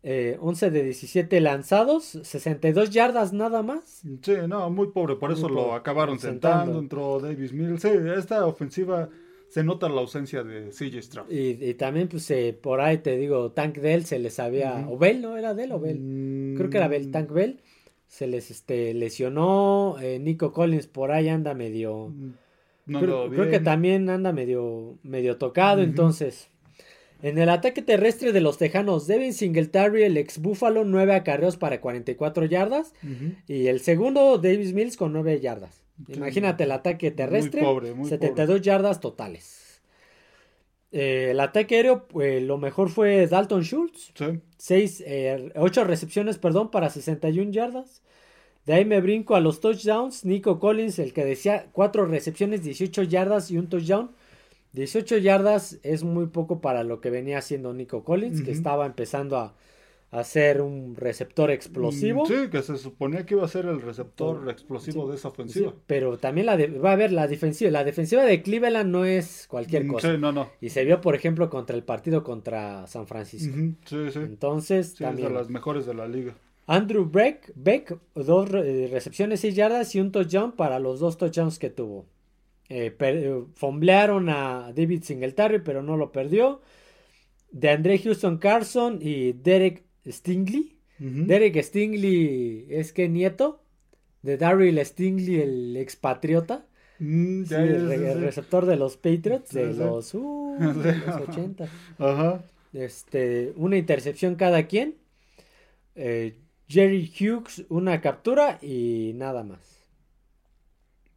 [0.03, 4.03] Eh, 11 de 17 lanzados, 62 yardas nada más.
[4.23, 5.77] Sí, no, muy pobre, por eso Muy lo pobre.
[5.79, 6.59] acabaron Sentando.
[6.75, 7.81] sentando, entró Davis Mills.
[7.83, 9.09] Sí, esta ofensiva
[9.49, 11.31] se nota la ausencia de CJ Stroud.
[11.31, 14.75] Y, y también, pues, eh, por ahí te digo, Tank Dell se les había.
[14.85, 14.95] Ujú.
[14.95, 15.37] O Bell, ¿no?
[15.37, 15.99] Era Dell o Bell.
[15.99, 17.61] Mm, Creo que era Bell, Tank Bell.
[18.07, 19.97] Se les este, lesionó.
[20.01, 22.13] eh, Nico Collins por ahí anda medio.
[22.87, 25.83] No creo, creo que también anda medio, medio tocado.
[25.83, 26.49] Entonces,
[27.23, 31.81] en el ataque terrestre de los Tejanos, Devin Singletary, el ex Búfalo, 9 acarreos para
[31.83, 32.95] 44 yardas.
[33.03, 33.33] Ujú.
[33.47, 35.83] Y el segundo, Davis Mills, con 9 yardas.
[36.07, 37.63] Imagínate el ataque terrestre.
[37.63, 39.83] pobre, muy 72 yardas totales.
[40.91, 44.13] Eh, el ataque aéreo, pues, lo mejor fue Dalton Schultz.
[44.15, 44.41] Sí.
[44.59, 45.05] 6,
[45.57, 48.03] 8 recepciones, perdón, para 61 yardas.
[48.65, 50.25] De ahí me brinco a los touchdowns.
[50.25, 54.11] Nico Collins, el que decía 4 recepciones, 18 yardas y un touchdown.
[54.73, 59.39] 18 yardas es muy poco para lo que venía haciendo Nico Collins, que estaba empezando
[59.39, 59.55] a,
[60.11, 62.25] a ser un receptor explosivo.
[62.27, 65.71] Sí, que se suponía que iba a ser el receptor explosivo Sí, de esa ofensiva.
[65.71, 67.71] Sí, pero también la de- va a ver la defensiva.
[67.71, 70.13] La defensiva de Cleveland no es cualquier Mm, cosa.
[70.13, 70.49] Sí, no, no.
[70.63, 73.55] Y se vio, por ejemplo, contra el partido contra San Francisco.
[73.85, 74.19] Sí, sí.
[74.21, 75.35] Entonces, Sí, es de también.
[75.35, 76.35] las mejores de la liga.
[76.67, 81.59] Andrew Beck, Beck dos eh, recepciones, 6 yardas y un touchdown para los dos touchdowns
[81.59, 82.07] que tuvo.
[82.71, 86.61] Eh, eh, fomblearon a David Singletary, pero no lo perdió.
[87.51, 90.75] De André Houston Carson y Derek Stingley.
[91.01, 93.61] Derek Stingley es que nieto
[94.23, 96.67] de Daryl Stingley, el expatriota.
[96.99, 100.81] Mm, Sí, el, re- receptor de los Patriots de los, uh, Sí.
[100.81, 101.69] de los 80.
[101.99, 102.45] Ajá.
[102.73, 104.97] Este, una intercepción cada quien.
[105.95, 106.35] Eh,
[106.69, 109.61] Jerry Hughes, una captura y nada más.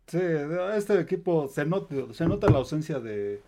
[0.07, 0.19] Sí,
[0.75, 3.41] este equipo se nota, se nota la ausencia de,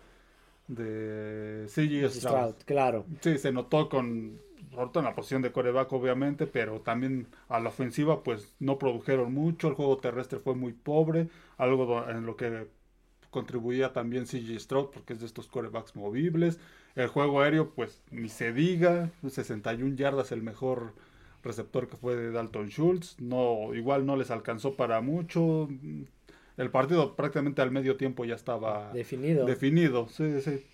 [0.68, 2.10] de CJ Stroud.
[2.10, 3.06] Stroud, claro.
[3.20, 4.38] Sí, se notó con,
[4.74, 9.32] todo en la posición de coreback, obviamente, pero también a la ofensiva, pues no produjeron
[9.32, 9.68] mucho.
[9.68, 12.68] El juego terrestre fue muy pobre, algo en lo que
[13.30, 16.58] contribuía también CJ Stroud, porque es de estos corebacks movibles.
[16.94, 20.94] El juego aéreo, pues ni se diga, 61 yardas, el mejor
[21.42, 23.16] receptor que fue de Dalton Schultz.
[23.20, 25.68] No, igual no les alcanzó para mucho.
[26.56, 29.44] El partido prácticamente al medio tiempo ya estaba Definido.
[29.46, 30.08] definido.
[30.08, 30.64] Sí, sí.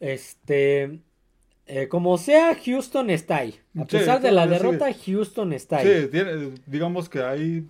[0.00, 1.00] Este,
[1.68, 3.54] eh, como sea, Houston está ahí.
[3.76, 6.02] A Sí, pesar de la derrota, Houston está ahí.
[6.02, 7.66] Sí, tiene- digamos que ahí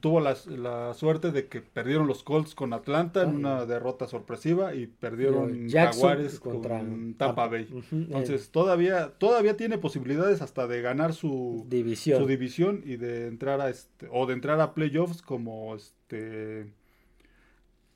[0.00, 4.72] tuvo la, la suerte de que perdieron los Colts con Atlanta en una derrota sorpresiva
[4.74, 7.66] y perdieron Jackson Jaguares contra con Tampa Bay.
[7.90, 12.20] Entonces todavía todavía tiene posibilidades hasta de ganar su, eh, división.
[12.20, 16.66] su división y de entrar a este o de entrar a playoffs como este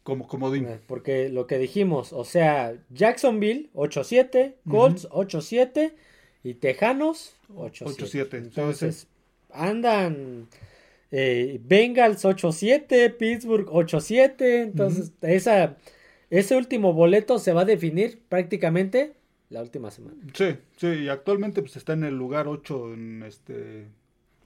[0.03, 0.67] como comodín.
[0.67, 5.95] Eh, Porque lo que dijimos, o sea, Jacksonville 8-7, Colts 8-7
[6.43, 7.97] y Tejanos 8-7.
[7.97, 9.09] 8-7, sí, Entonces,
[9.51, 10.49] andan
[11.11, 14.62] eh, Bengals 8-7, Pittsburgh 8-7.
[14.62, 15.77] Entonces, esa,
[16.31, 19.15] ese último boleto se va a definir prácticamente
[19.51, 20.17] la última semana.
[20.35, 23.87] Sí, sí, y actualmente pues está en el lugar 8 en este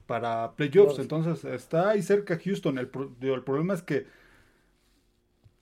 [0.05, 2.77] para playoffs, entonces está ahí cerca Houston.
[2.77, 2.89] El,
[3.21, 4.05] el problema es que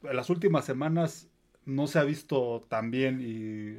[0.10, 1.28] en las últimas semanas
[1.66, 3.78] no se ha visto tan bien y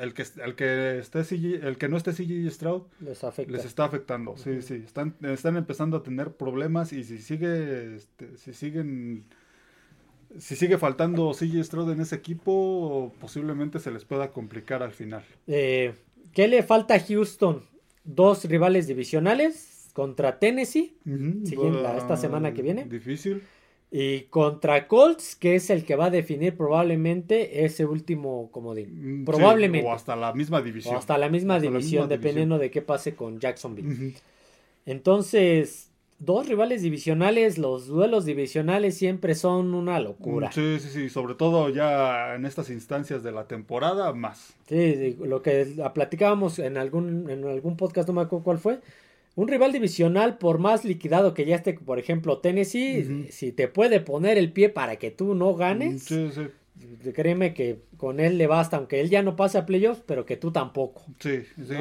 [0.00, 3.52] el que el que esté CJ el que no esté CJ Stroud Les afecta.
[3.52, 4.36] les está afectando.
[4.36, 9.24] Sí, sí, están están empezando a tener problemas y si sigue este, si siguen
[10.38, 15.24] si sigue faltando CJ Stroud en ese equipo, posiblemente se les pueda complicar al final.
[15.48, 15.92] Eh,
[16.32, 17.64] ¿Qué le falta a Houston?
[18.04, 22.84] Dos rivales divisionales contra Tennessee Siguiente, va- esta semana que viene.
[22.84, 23.42] Difícil.
[23.92, 29.22] Y contra Colts, que es el que va a definir probablemente ese último comodín.
[29.22, 29.86] Mm, Probablemente.
[29.86, 30.94] sí, o hasta la misma división.
[30.94, 34.14] O hasta la misma Hasta la división, misma dependiendo de qué pase con Jacksonville.
[34.86, 40.52] Entonces, dos rivales divisionales, los duelos divisionales siempre son una locura.
[40.52, 41.08] Sí, sí, sí.
[41.08, 44.54] Sobre todo ya en estas instancias de la temporada, más.
[44.68, 48.58] Sí, sí, lo que la platicábamos en algún, en algún podcast, no me acuerdo cuál
[48.58, 48.78] fue.
[49.40, 54.00] Un rival divisional, por más liquidado que ya esté, por ejemplo, Tennessee, si te puede
[54.00, 57.12] poner el pie para que tú no ganes, Sí, sí.
[57.14, 60.36] créeme que con él le basta, aunque él ya no pase a playoffs, pero que
[60.36, 61.06] tú tampoco.
[61.20, 61.74] Sí, sí,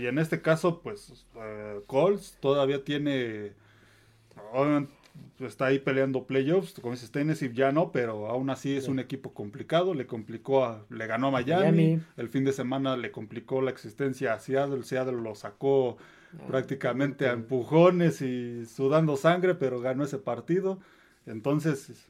[0.00, 3.54] y en este caso, pues uh, Colts todavía tiene,
[5.40, 9.34] está ahí peleando playoffs, como dices, Tennessee ya no, pero aún así es un equipo
[9.34, 13.72] complicado, le complicó, a, le ganó a Miami, el fin de semana le complicó la
[13.72, 15.96] existencia a Seattle, Seattle lo sacó
[16.46, 20.78] prácticamente a empujones y sudando sangre, pero ganó ese partido,
[21.26, 22.08] entonces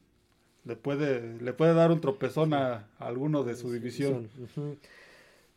[0.65, 4.29] le puede, le puede dar un tropezón a, alguno de su división.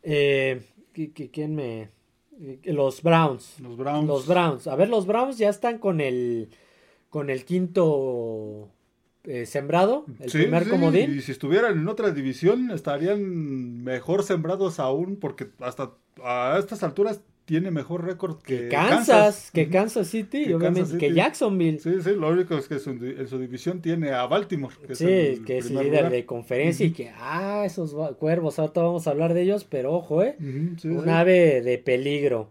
[0.02, 0.62] Eh,
[1.32, 1.90] ¿Quién me...?
[2.64, 3.60] Los Browns.
[3.60, 4.08] Los Browns.
[4.08, 4.66] Los Browns.
[4.66, 6.48] A ver, los Browns ya están con el
[7.14, 8.72] con el quinto
[9.22, 11.16] eh, sembrado, el primer comodín.
[11.16, 15.92] Y si estuvieran en otra división, estarían mejor sembrados aún, porque hasta
[16.24, 21.78] a estas alturas tiene mejor récord que, Kansas, que Kansas City, obviamente, que Jacksonville.
[21.78, 24.74] Sí, sí, lo único es que en su división tiene a Baltimore.
[24.86, 29.06] Que sí, es que es líder de conferencia y que, ah, esos cuervos, ahorita vamos
[29.06, 30.36] a hablar de ellos, pero ojo, eh,
[30.84, 32.50] un ave de peligro.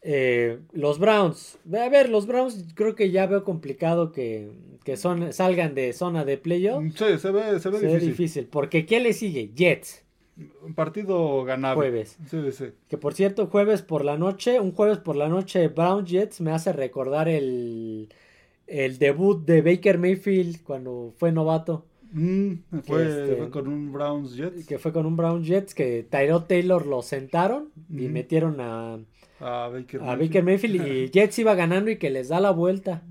[0.00, 4.50] Eh, los Browns, a ver, los Browns creo que ya veo complicado que,
[4.94, 6.82] son, salgan de zona de playoff.
[6.94, 7.88] Sí, se ve, se ve se difícil.
[7.88, 8.46] Ve difícil.
[8.46, 9.50] Porque ¿qué le sigue?
[9.54, 10.05] Jets.
[10.62, 11.76] Un partido ganable.
[11.76, 12.18] Jueves.
[12.88, 16.52] Que por cierto, jueves por la noche, un jueves por la noche, Brown Jets me
[16.52, 18.10] hace recordar el,
[18.66, 21.86] el debut de Baker Mayfield cuando fue novato.
[22.12, 22.52] Mm,
[22.84, 24.66] fue, este, con un Browns Jets.
[24.66, 28.98] Que fue con un Browns Jets que Tyrod Taylor lo sentaron y metieron a,
[29.40, 30.86] a, Baker, Mayfield.
[30.86, 33.02] y Jets iba ganando y que les da la vuelta.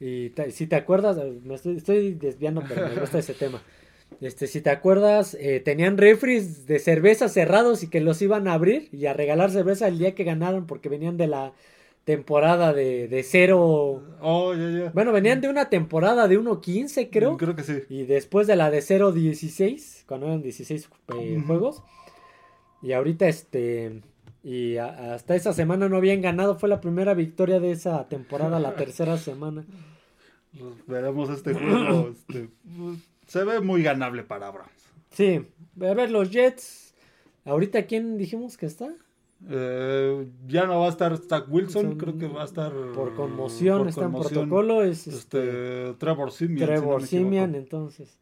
[0.00, 3.62] Y si te acuerdas, me estoy, estoy desviando, pero me gusta ese tema.
[4.20, 8.54] Este, si te acuerdas, eh, tenían refries de cerveza cerrados y que los iban a
[8.54, 11.52] abrir y a regalar cerveza el día que ganaron porque venían de la
[12.06, 14.02] temporada de, de cero.
[14.20, 14.54] Oh,
[14.94, 17.32] bueno, venían de una temporada de 1.15, creo.
[17.32, 17.82] Mm, creo que sí.
[17.88, 21.82] Y después de la de 0.16, cuando eran 16 eh, juegos.
[22.80, 24.02] Y ahorita, este.
[24.44, 26.56] Y hasta esa semana no habían ganado.
[26.56, 29.66] Fue la primera victoria de esa temporada, la tercera semana.
[30.56, 32.10] Pues veremos este juego.
[32.10, 32.48] Este,
[33.26, 34.70] se ve muy ganable para Browns.
[35.10, 35.42] Sí,
[35.80, 36.94] a ver, los Jets.
[37.44, 38.92] ¿Ahorita quién dijimos que está?
[39.48, 42.72] Eh, ya no va a estar Zach Wilson, creo que va a estar.
[42.94, 44.82] Por conmoción, está en protocolo.
[44.82, 46.66] Es este, este Trevor Simian.
[46.66, 48.18] Trevor Simian, entonces.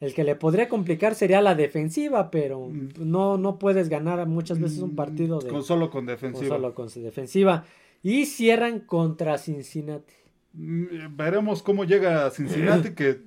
[0.00, 2.88] El que le podría complicar sería la defensiva, pero mm.
[2.98, 5.48] no, no puedes ganar muchas veces un partido de.
[5.48, 6.56] Con, solo con defensiva.
[6.56, 7.64] solo con defensiva.
[8.02, 10.14] Y cierran contra Cincinnati.
[10.54, 13.20] Mm, veremos cómo llega Cincinnati, que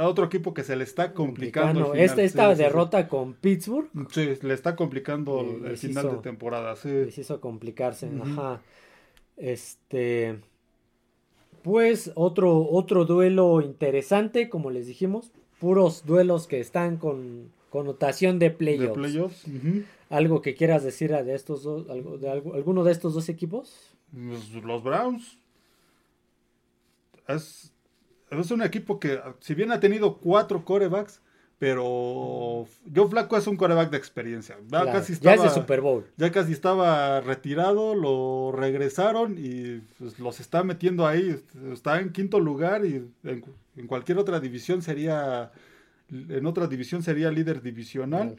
[0.00, 1.94] otro equipo que se le está complicando.
[1.94, 3.88] Esta, esta derrota con Pittsburgh.
[4.10, 6.76] Sí, le está complicando el final de temporada.
[6.76, 6.88] Sí.
[6.88, 8.10] Les hizo complicarse.
[8.22, 8.60] Ajá.
[9.36, 10.40] Este.
[11.62, 15.32] Pues otro, otro duelo interesante, como les dijimos.
[15.60, 18.88] Puros duelos que están con connotación de playoffs.
[18.88, 19.44] De playoffs.
[20.10, 23.94] ¿Algo que quieras decir de estos dos, algo, de alguno de estos dos equipos?
[24.12, 25.38] Los Browns.
[27.26, 27.72] Es,
[28.30, 31.20] es un equipo que, si bien ha tenido cuatro corebacks,
[31.58, 34.56] pero Joe Flaco es un coreback de experiencia.
[34.68, 36.06] Ya, casi estaba, ya es de Super Bowl.
[36.16, 41.42] Ya casi estaba retirado, lo regresaron y pues, los está metiendo ahí.
[41.72, 45.50] Está en quinto lugar y en, cualquier otra división sería,
[46.10, 48.36] en otra división sería líder divisional.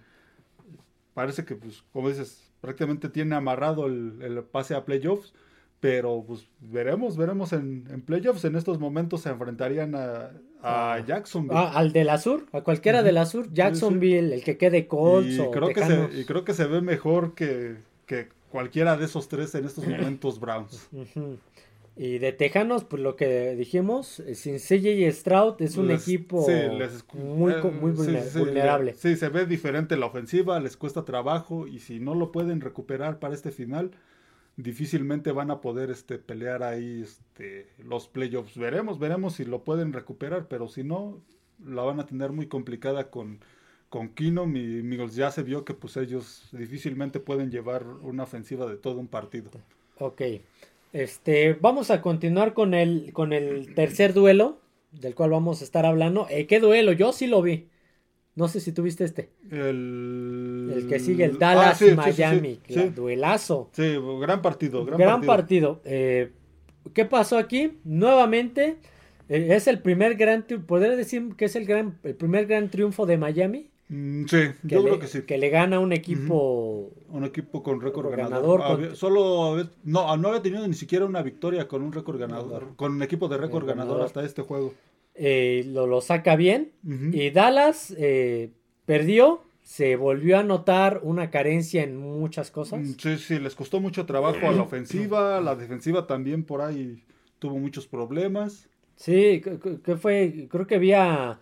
[1.14, 5.34] Parece que, pues, como dices, prácticamente tiene amarrado el pase a playoffs
[5.80, 8.44] pero pues veremos, veremos en, en, playoffs.
[8.46, 11.06] En estos momentos se enfrentarían a, a ah.
[11.06, 11.58] Jacksonville.
[11.58, 13.52] Ah, al de la sur, a cualquiera de la sur.
[13.54, 17.34] Jacksonville, el que quede Colts y creo que se, Y creo que se ve mejor
[17.34, 20.90] que, que, cualquiera de esos tres en estos momentos Browns.
[22.02, 26.48] Y de Tejanos, pues lo que dijimos, eh, sin CJ Stroud es un equipo
[27.14, 28.94] muy, eh, muy vulnerable.
[28.94, 33.20] Sí, se ve diferente la ofensiva, les cuesta trabajo y si no lo pueden recuperar
[33.20, 33.92] para este final,
[34.62, 38.58] difícilmente van a poder este, pelear ahí este, los playoffs.
[38.58, 41.22] Veremos, veremos si lo pueden recuperar, pero si no,
[41.66, 43.40] la van a tener muy complicada con,
[43.88, 48.66] con Keenum y Miguel ya se vio que pues ellos difícilmente pueden llevar una ofensiva
[48.66, 49.50] de todo un partido.
[49.98, 50.22] Ok.
[50.92, 54.60] Este, vamos a continuar con el, con el tercer duelo,
[54.92, 56.28] del cual vamos a estar hablando.
[56.30, 56.92] Eh, ¿Qué duelo?
[56.92, 57.68] Yo sí lo vi.
[58.36, 59.32] No sé si tuviste este.
[59.52, 62.60] El, que sigue, el Dallas ah, Miami.
[62.96, 63.70] duelazo.
[63.74, 64.86] Sí, gran partido.
[64.86, 65.82] Gran, partido.
[65.84, 66.32] Eh,
[66.94, 67.80] ¿Qué pasó aquí?
[67.84, 68.78] Nuevamente,
[69.28, 73.06] eh, es el primer gran ¿Podría decir que es el, gran, el primer gran triunfo
[73.06, 73.70] de Miami?
[73.90, 75.24] Mm, sí, yo creo que sí.
[75.24, 76.92] Que le gana un equipo.
[77.10, 78.96] Un equipo con récord ganador.
[78.96, 79.68] Solo.
[79.84, 82.76] No, no había tenido ni siquiera una victoria con un récord ganador.
[82.76, 84.74] Con un equipo de récord ganador hasta este juego.
[85.22, 86.72] Eh, lo, lo, saca bien.
[87.12, 88.52] Y Dallas, eh,
[88.86, 92.80] perdió, se volvió a notar una carencia en muchas cosas.
[92.80, 97.04] Mm, sí, sí, les costó mucho trabajo a la ofensiva, la defensiva también por ahí
[97.38, 98.70] tuvo muchos problemas.
[98.96, 99.42] Sí,
[99.84, 101.40] que fue, creo que había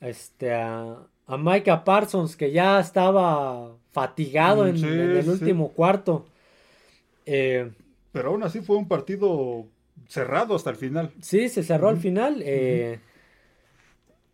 [0.00, 6.26] este, a, a Micah Parsons que ya estaba fatigado mm, en, el último cuarto.
[7.26, 7.70] Eh,
[8.12, 9.66] Pero aún así fue un partido
[10.08, 11.12] cerrado hasta el final.
[11.20, 12.42] Sí, se cerró al final.
[12.44, 12.98] Eh,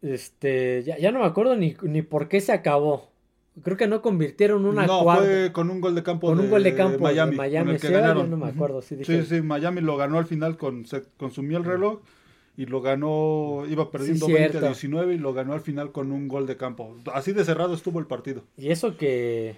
[0.03, 3.11] este, ya, no me acuerdo ni, ni por qué se acabó.
[3.63, 6.63] Creo que no convirtieron una No, fue con un gol de campo con un gol
[6.63, 7.37] de campo Miami.
[7.37, 8.31] Miami que ganaron.
[8.31, 8.81] no me acuerdo.
[8.81, 12.01] Sí, sí, Miami lo ganó al final, con, se consumió el reloj
[12.57, 16.29] y lo ganó, iba perdiendo 20 a 19 y lo ganó al final con un
[16.29, 16.97] gol de campo.
[17.13, 18.43] Así de cerrado estuvo el partido.
[18.57, 19.57] Y eso que,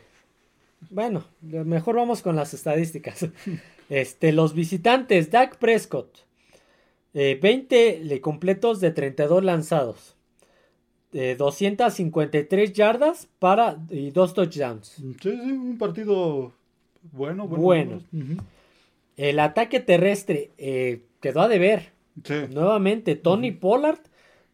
[0.90, 3.26] bueno, mejor vamos con las estadísticas.
[3.88, 6.20] Este, los visitantes, Dak Prescott,
[7.12, 10.16] 20 eh, completos de 32 lanzados.
[11.12, 14.88] 253 eh, yardas para y dos touchdowns.
[14.88, 16.52] Sí, sí, un partido
[17.10, 17.46] bueno.
[17.46, 18.00] Bueno.
[19.16, 21.92] El ataque terrestre eh, quedó a deber.
[22.50, 23.98] Nuevamente, Tony Pollard,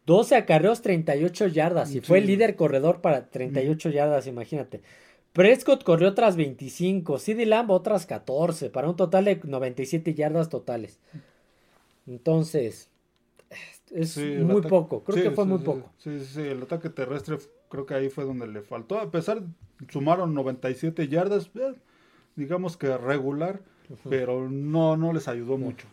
[0.05, 1.93] 12 acarreos, 38 yardas.
[1.93, 4.81] Y fue el líder corredor para 38 yardas, imagínate.
[5.33, 10.99] Prescott corrió otras 25, CD Lamb otras 14, para un total de 97 yardas totales.
[12.07, 12.89] Entonces,
[13.91, 15.91] es muy poco, creo que fue muy poco.
[15.97, 17.37] Sí, sí, el ataque terrestre
[17.69, 18.99] creo que ahí fue donde le faltó.
[18.99, 19.41] A pesar,
[19.89, 21.73] sumaron 97 yardas, eh,
[22.35, 23.61] digamos que regular,
[24.09, 25.87] pero no, no les ayudó mucho.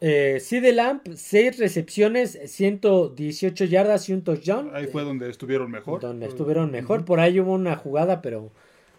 [0.00, 4.70] Eh, CD Lamp, 6 recepciones, 118 yardas y un touchdown.
[4.74, 6.00] Ahí fue donde estuvieron mejor.
[6.00, 7.04] Donde estuvieron mejor.
[7.06, 8.52] Por ahí hubo una jugada, pero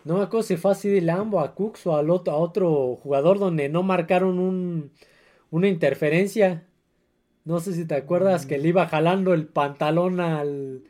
[0.07, 2.37] no me acuerdo si fue a CD Lamb o a Cooks o al otro, a
[2.37, 4.91] otro jugador donde no marcaron un,
[5.51, 6.63] una interferencia.
[7.43, 10.83] No sé si te acuerdas que le iba jalando el pantalón al.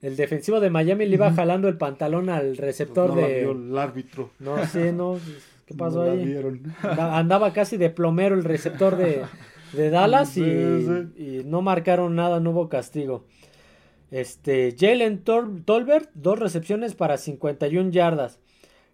[0.00, 3.50] El defensivo de Miami le iba jalando el pantalón al receptor pues de.
[3.50, 4.30] el árbitro.
[4.38, 5.18] No sé, no.
[5.66, 6.36] ¿Qué pasó ahí?
[6.82, 9.22] Andaba casi de plomero el receptor de,
[9.72, 13.26] de Dallas y, y, no marcaron nada, no hubo castigo.
[14.12, 18.40] Este, Jalen Tolbert, dos recepciones para 51 yardas.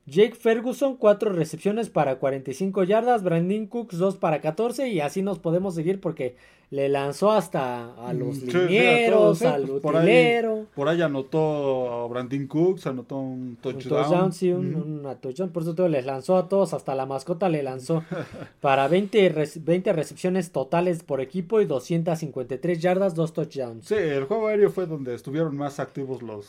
[0.08, 3.22] Jake Ferguson, cuatro recepciones para 45 yardas.
[3.22, 4.88] Brandon Cooks, dos para 14.
[4.88, 6.36] Y así nos podemos seguir porque
[6.70, 10.42] le lanzó hasta a mm, los linieros, al pues por ahí,
[10.74, 13.84] por ahí, anotó a Brandon Cooks, anotó un touchdown.
[13.84, 15.50] Un touchdown, sí, un, touchdown.
[15.50, 18.04] Por eso todo les lanzó a todos, hasta la mascota le lanzó
[18.60, 23.86] para 20, 20 recepciones totales por equipo y 253 yardas, dos touchdowns.
[23.86, 26.48] Sí, el juego aéreo fue donde estuvieron más activos los,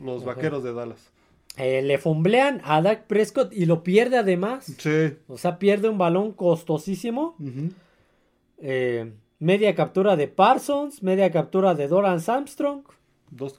[0.00, 1.17] los vaqueros de Dallas.
[1.58, 4.72] Eh, le fumblean a Dak Prescott y lo pierde además.
[4.78, 5.16] Sí.
[5.26, 7.36] O sea, pierde un balón costosísimo.
[8.58, 12.82] eh, Media captura de Parsons, media captura de Doran Armstrong.
[13.30, 13.56] Dos,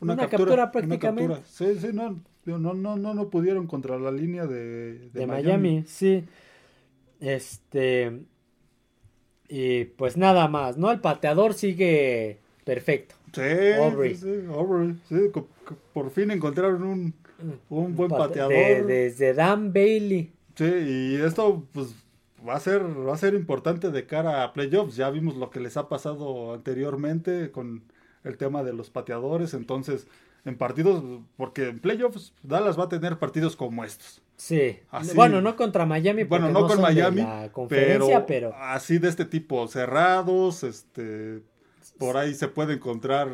[0.00, 1.42] una, captura, prácticamente.
[1.46, 5.84] Sí, sí, no, no, no, no, pudieron contra la línea de, de, Miami.
[5.86, 6.24] Sí.
[7.20, 8.20] Este.
[9.48, 10.90] Y pues nada más, ¿no?
[10.90, 13.14] El pateador sigue perfecto.
[13.32, 15.16] Sí, sí,
[15.92, 17.14] por fin encontraron un,
[17.68, 18.86] un buen pateador.
[18.86, 20.32] desde Dan Bailey.
[20.56, 21.94] Sí, y esto, pues
[22.46, 24.96] va a ser va a ser importante de cara a playoffs.
[24.96, 27.82] Ya vimos lo que les ha pasado anteriormente con
[28.24, 30.06] el tema de los pateadores, entonces
[30.44, 31.02] en partidos
[31.36, 34.22] porque en playoffs Dallas va a tener partidos como estos.
[34.36, 34.78] Sí.
[35.14, 37.26] bueno, no contra Miami bueno, no, con Miami,
[37.68, 41.42] pero, así de este tipo cerrados, este
[42.00, 43.28] por ahí se puede encontrar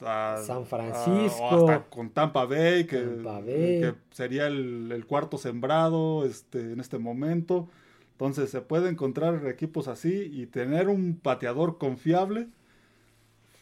[0.00, 6.80] a, San Francisco, hasta con Tampa Bay, que, sería el, el, cuarto sembrado este, en
[6.80, 7.68] este momento.
[8.12, 12.48] Entonces se puede encontrar equipos así y tener un pateador confiable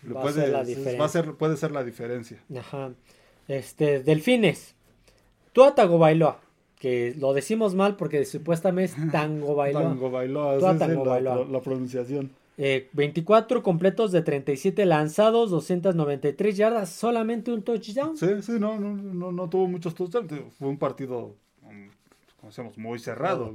[0.04, 1.32] va puede, ser la diferencia.
[1.38, 2.38] puede ser la diferencia.
[2.56, 2.92] Ajá.
[3.48, 4.74] Este, Delfines.
[5.52, 6.40] Tuatago Bailoa.
[6.78, 9.82] Que lo decimos mal porque supuestamente es Tango Bailoa.
[9.82, 10.56] Tango Bailoa,
[11.20, 12.30] La, la, pronunciación.
[12.58, 18.16] 24 eh, completos de 37 lanzados, 293 yardas, solamente un touchdown.
[18.16, 20.32] Sí, sí, no, no, no, no tuvo muchos touchdowns.
[20.58, 23.54] Fue un partido, como decíamos, muy cerrado.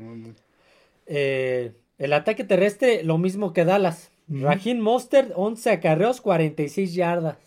[1.06, 4.10] Eh, el ataque terrestre, lo mismo que Dallas.
[4.30, 7.38] Raheem Mostert, 11 acarreos, 46 yardas.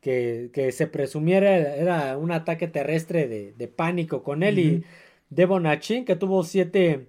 [0.00, 4.58] Que, se presumiera era un ataque terrestre de, pánico con él.
[4.60, 4.84] Y
[5.30, 7.08] Devon Achin, que tuvo 7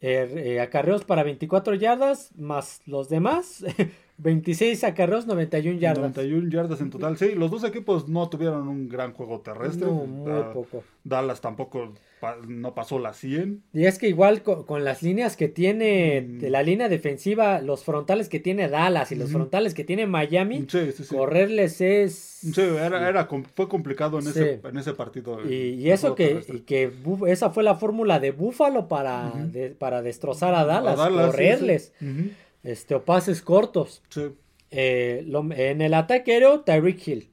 [0.00, 3.64] eh, eh, acarreos para 24 yardas, más los demás.
[4.22, 6.14] 26 acarreos, 91 yardas.
[6.14, 7.16] 91 yardas en total.
[7.16, 9.86] Sí, los dos equipos no tuvieron un gran juego terrestre.
[9.86, 10.84] No, muy Da- poco.
[11.02, 13.62] Dallas tampoco pa- no pasó las 100.
[13.72, 16.38] Y es que igual co- con, las líneas que tiene, Mm.
[16.40, 20.66] de la línea defensiva, los frontales que tiene Dallas y los frontales que tiene Miami,
[20.68, 21.14] Sí, sí, sí.
[21.16, 22.12] correrles es...
[22.14, 25.38] Sí, era, era fue complicado en, ese, en ese partido.
[25.48, 26.92] Y, y eso que, y que
[27.28, 29.52] esa fue la fórmula de Búfalo para, Ujú.
[29.52, 32.32] de- para destrozar a Dallas, A Dallas, correrles, sí.
[32.62, 34.02] Este, o pases cortos.
[34.10, 34.28] Sí.
[34.70, 37.30] Eh, lo- en el ataque aéreo, Tyreek Hill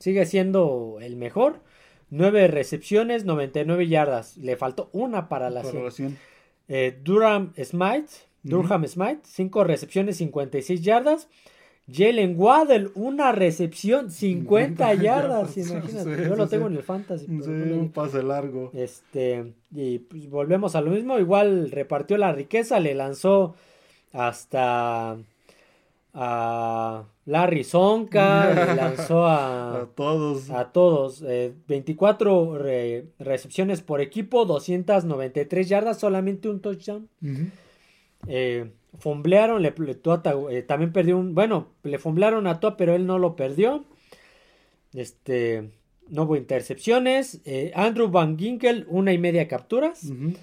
[0.00, 1.60] sigue siendo el mejor.
[2.10, 4.36] 9 recepciones, 99 yardas.
[4.36, 5.84] Le faltó una para la Para 100.
[5.84, 6.18] la 100.
[6.68, 8.08] Eh, Durham Smite,
[8.42, 11.28] Durham Smite, 5 recepciones, 56 yardas.
[11.92, 15.56] Jalen Waddell, una recepción, 50 yardas.
[15.56, 16.72] Imagínate, sí, yo lo sí, tengo sí.
[16.72, 17.26] en el fantasy.
[17.26, 18.70] Pero no un pase largo.
[18.74, 21.18] Este, y pues volvemos a lo mismo.
[21.18, 23.54] Igual repartió la riqueza, le lanzó
[24.14, 25.18] hasta
[26.16, 30.50] a Larry Zonka, lanzó A a, todos.
[30.50, 31.22] a todos.
[31.26, 37.08] eh, 24 re- recepciones por equipo, 293 yardas, solamente un touchdown.
[38.28, 39.98] Eh, fumblearon, le, le-
[40.50, 43.84] eh, también perdió un, bueno, le fumblearon a Tua, pero él no lo perdió.
[44.92, 45.70] Este,
[46.08, 47.40] no hubo intercepciones.
[47.44, 50.04] Eh, Andrew Van Ginkel, una y media capturas.
[50.04, 50.34] Ujú.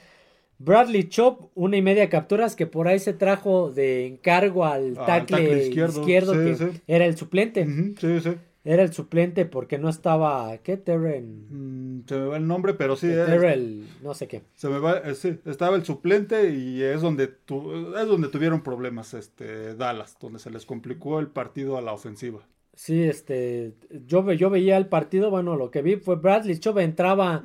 [0.63, 5.37] Bradley Chop, una y media capturas que por ahí se trajo de encargo al tackle,
[5.37, 6.81] tackle izquierdo, izquierdo, sí, que sí.
[6.87, 7.65] era el suplente.
[7.99, 8.37] Sí.
[8.63, 10.77] Era el suplente porque no estaba, ¿qué?
[10.77, 13.07] Terren, Mm, se me va el nombre, pero sí.
[13.07, 14.43] Terrell, no sé qué.
[14.55, 18.61] Se me va, eh, sí, estaba el suplente y es donde tu- es donde tuvieron
[18.61, 22.41] problemas este Dallas, donde se les complicó el partido a la ofensiva.
[22.73, 23.73] Sí, este,
[24.07, 27.43] yo, ve- yo veía el partido, bueno, lo que vi fue Bradley Chop entraba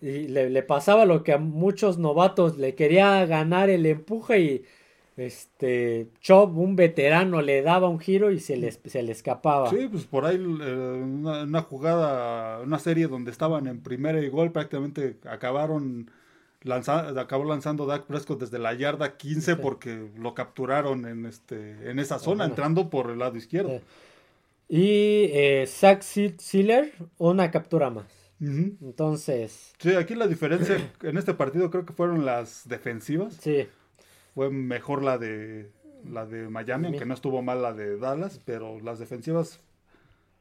[0.00, 4.62] y le, le pasaba lo que a muchos novatos le quería ganar el empuje y
[5.16, 9.68] este Chop, un veterano, le daba un giro y se le, se le escapaba.
[9.70, 10.40] Sí, pues por ahí eh,
[11.04, 16.10] una, una jugada, una serie donde estaban en primera y gol, prácticamente acabaron
[16.62, 19.58] lanza- acabó lanzando Dak Prescott desde la yarda 15 Sí.
[19.60, 22.50] porque lo capturaron en este en esa zona, Ajá.
[22.50, 23.70] entrando por el lado izquierdo.
[23.72, 23.82] Eh,
[24.68, 28.06] Y eh, Zach Sil- Sealer, una captura más.
[28.40, 33.34] Entonces, Sí, aquí la diferencia en este partido creo que fueron las defensivas.
[33.40, 33.66] sí,
[34.34, 35.70] Fue mejor la de
[36.10, 39.60] la de Miami, aunque no estuvo mal la de Dallas, pero las defensivas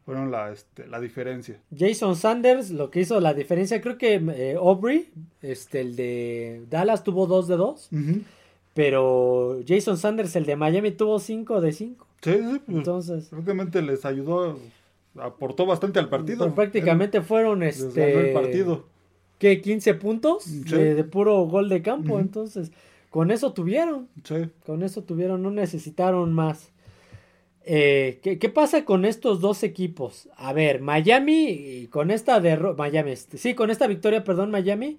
[0.06, 1.62] fueron la, este, la diferencia.
[1.78, 5.12] Jason Sanders, lo que hizo la diferencia, creo que eh, Aubrey,
[5.44, 7.90] este, el de Dallas tuvo 2 de 2,
[8.74, 12.08] pero Jason Sanders, el de Miami, tuvo 5 de 5.
[12.22, 14.60] Sí, sí, pues, Entonces, prácticamente les ayudó,
[15.18, 16.40] aportó bastante al partido.
[16.46, 18.86] pues, prácticamente fueron este el partido.
[19.40, 19.60] ¿qué?
[19.62, 20.64] 15 puntos Sí.
[20.64, 22.20] de, de puro gol de campo.
[22.20, 22.72] Entonces,
[23.10, 24.08] con eso tuvieron.
[24.24, 24.36] Sí.
[24.66, 26.72] Con eso tuvieron, no necesitaron más.
[27.64, 30.28] Eh, ¿qué, qué pasa con estos dos equipos?
[30.36, 34.98] A ver, Miami, con esta derrota, Miami, este, sí, con esta victoria, perdón, Miami,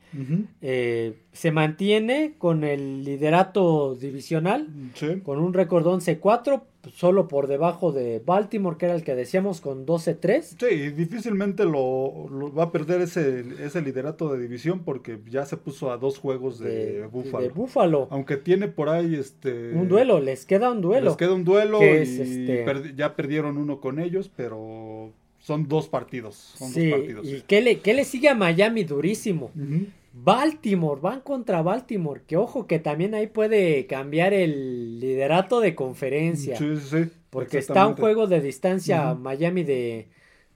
[0.61, 5.21] eh, se mantiene con el liderato divisional, Sí.
[5.25, 6.63] con un récord 11-4,
[6.95, 10.43] solo por debajo de Baltimore, que era el que decíamos, con 12-3.
[10.59, 15.45] Sí, y difícilmente lo, lo va a perder ese, ese liderato de división porque ya
[15.47, 17.43] se puso a dos juegos de, Buffalo.
[17.45, 18.09] de Buffalo.
[18.11, 21.07] Aunque tiene por ahí este Un duelo, les queda un duelo.
[21.07, 25.69] Les queda un duelo y es, este- perdi- ya perdieron uno con ellos, pero son
[25.69, 26.35] dos partidos.
[26.57, 27.27] Son Sí, dos partidos.
[27.29, 29.51] ¿y qué le, qué le sigue a Miami durísimo?
[29.57, 29.87] Ujú.
[30.15, 36.57] Baltimore, van contra Baltimore, que ojo que también ahí puede cambiar el liderato de conferencia,
[36.57, 39.15] Sí, sí, sí, porque está un juego de distancia.
[39.15, 40.09] Miami de,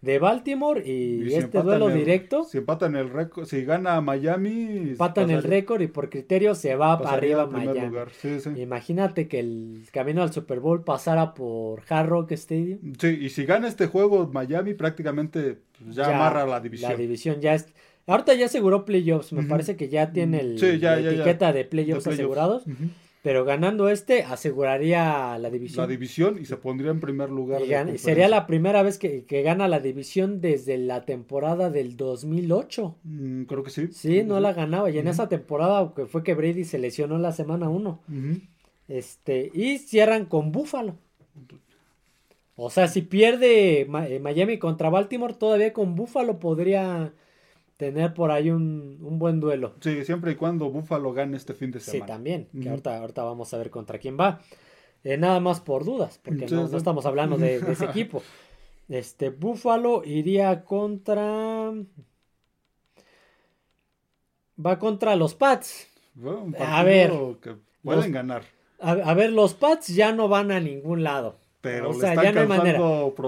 [0.02, 3.98] de Baltimore y, Y si este duelo el- directo Si empatan el récord, si gana
[4.02, 7.80] Miami, empatan el récord y por criterio se va para arriba Miami.
[7.88, 8.10] lugar.
[8.20, 8.50] Sí, sí.
[8.60, 12.92] Imagínate que el camino al Super Bowl pasara por Hard Rock Stadium.
[13.00, 16.90] Sí, y si gana este juego Miami, prácticamente pues, ya, amarra la división.
[16.92, 17.66] La división ya es.
[18.06, 19.32] Ahorita ya aseguró playoffs.
[19.32, 22.20] Me parece que ya tiene el, Sí, ya, la ya, etiqueta de De playoffs playoffs.
[22.20, 22.64] asegurados.
[23.22, 25.82] Pero ganando este, aseguraría la división.
[25.82, 27.60] La división y se pondría en primer lugar.
[27.62, 31.96] Y de sería la primera vez que, que gana la división desde la temporada del
[31.96, 32.94] 2008.
[33.02, 33.88] Mm, creo que sí.
[33.90, 34.88] Sí, no la ganaba.
[34.92, 38.00] Y en esa temporada que fue que Brady se lesionó la semana 1.
[38.08, 38.40] Ujú.
[38.86, 40.94] Este, y cierran con Buffalo.
[42.54, 47.12] O sea, si pierde eh, Miami contra Baltimore, todavía con Buffalo podría
[47.76, 49.74] tener por ahí un, un buen duelo.
[49.80, 52.06] Sí, siempre y cuando Buffalo gane este fin de Sí, semana.
[52.14, 52.48] también.
[52.52, 52.70] Que Ujú.
[52.70, 54.40] ahorita, ahorita vamos a ver contra quién va.
[55.04, 56.72] Eh, nada más por dudas, porque Sí, no, sí.
[56.72, 58.22] no estamos hablando de, de ese equipo.
[58.88, 61.72] Este, Buffalo iría contra.
[64.64, 65.88] Va contra los Pats.
[66.14, 67.10] Bueno, A ver,
[67.42, 68.42] que pueden los- ganar.
[68.80, 71.38] A, a ver, los Pats ya no van a ningún lado.
[71.70, 72.78] Pero o le están ya no hay manera.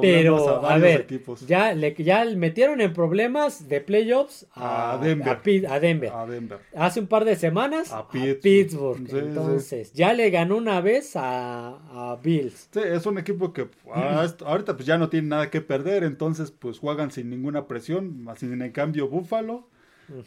[0.00, 1.46] Pero, a a, varios ver, equipos.
[1.46, 5.40] ya, le, ya metieron en problemas de playoffs a, A Denver.
[5.68, 6.12] a Denver.
[6.12, 6.58] A Denver.
[6.74, 8.40] Hace un par de semanas A Pittsburgh.
[8.40, 8.98] Pittsburgh.
[9.06, 9.18] Sí, sí.
[9.18, 12.68] Entonces, ya le ganó una vez a, Bills.
[12.72, 16.04] Sí, es un equipo que ah, est- ahorita pues ya no tiene nada que perder,
[16.04, 19.68] entonces pues juegan sin ninguna presión, sin en cambio Buffalo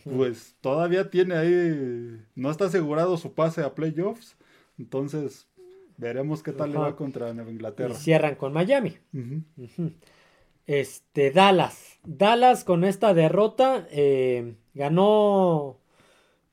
[0.03, 4.35] pues todavía tiene ahí, no está asegurado su pase a playoffs,
[4.77, 5.47] entonces
[6.01, 7.93] veremos qué tal le va contra Nueva Y Inglaterra.
[7.95, 8.97] cierran con Miami.
[10.67, 11.99] Este, Dallas.
[12.03, 15.79] Dallas con esta derrota eh, ganó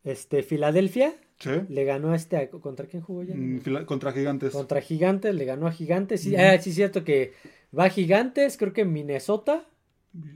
[0.05, 1.15] este, Filadelfia.
[1.39, 1.51] Sí.
[1.69, 2.49] Le ganó a este.
[2.51, 3.35] ¿Contra quién jugó ya?
[3.37, 4.53] Mm, contra Gigantes.
[4.53, 6.23] Contra Gigantes, le ganó a Gigantes.
[6.23, 7.33] Sí, ah, sí, es cierto que
[7.77, 9.65] va a Gigantes, creo que Minnesota.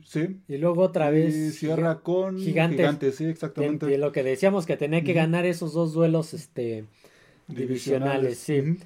[0.04, 0.38] Sí.
[0.46, 1.34] Y luego otra vez.
[1.34, 2.78] Y cierra con Gigantes.
[2.78, 3.86] Gigantes, sí, de- exactamente.
[3.86, 6.84] de lo que decíamos que tenía que ganar esos dos duelos este,
[7.48, 8.38] divisionales.
[8.38, 8.76] Sí.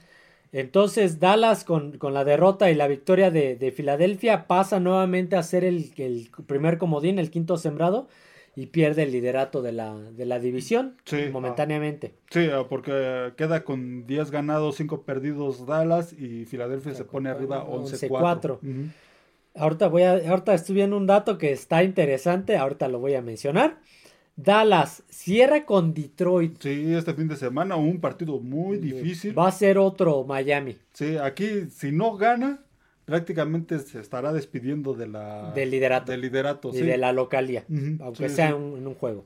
[0.52, 5.42] Entonces Dallas con, con la derrota y la victoria de, de Filadelfia pasa nuevamente a
[5.42, 8.08] ser el, el primer comodín, el quinto sembrado,
[8.54, 12.14] y pierde el liderato de la, de la división Sí, momentáneamente.
[12.30, 17.66] Sí, ah, porque queda con 10 ganados, 5 perdidos Dallas y Filadelfia se pone arriba
[17.66, 18.08] 11-4.
[18.08, 18.52] 11-4.
[18.52, 18.88] Ujú.
[19.54, 23.22] Ahorita voy a, ahorita estoy viendo un dato que está interesante, ahorita lo voy a
[23.22, 23.78] mencionar.
[24.36, 26.60] Dallas cierra con Detroit.
[26.60, 29.36] Sí, este fin de semana un partido muy difícil.
[29.36, 32.62] Va a ser otro Miami Sí, aquí si no gana,
[33.06, 36.70] prácticamente se estará despidiendo de la, del liderato del liderato.
[36.70, 36.82] y sí.
[36.82, 37.64] de la localía,
[38.00, 38.52] aunque sí, sea sí.
[38.54, 39.24] un- en un juego.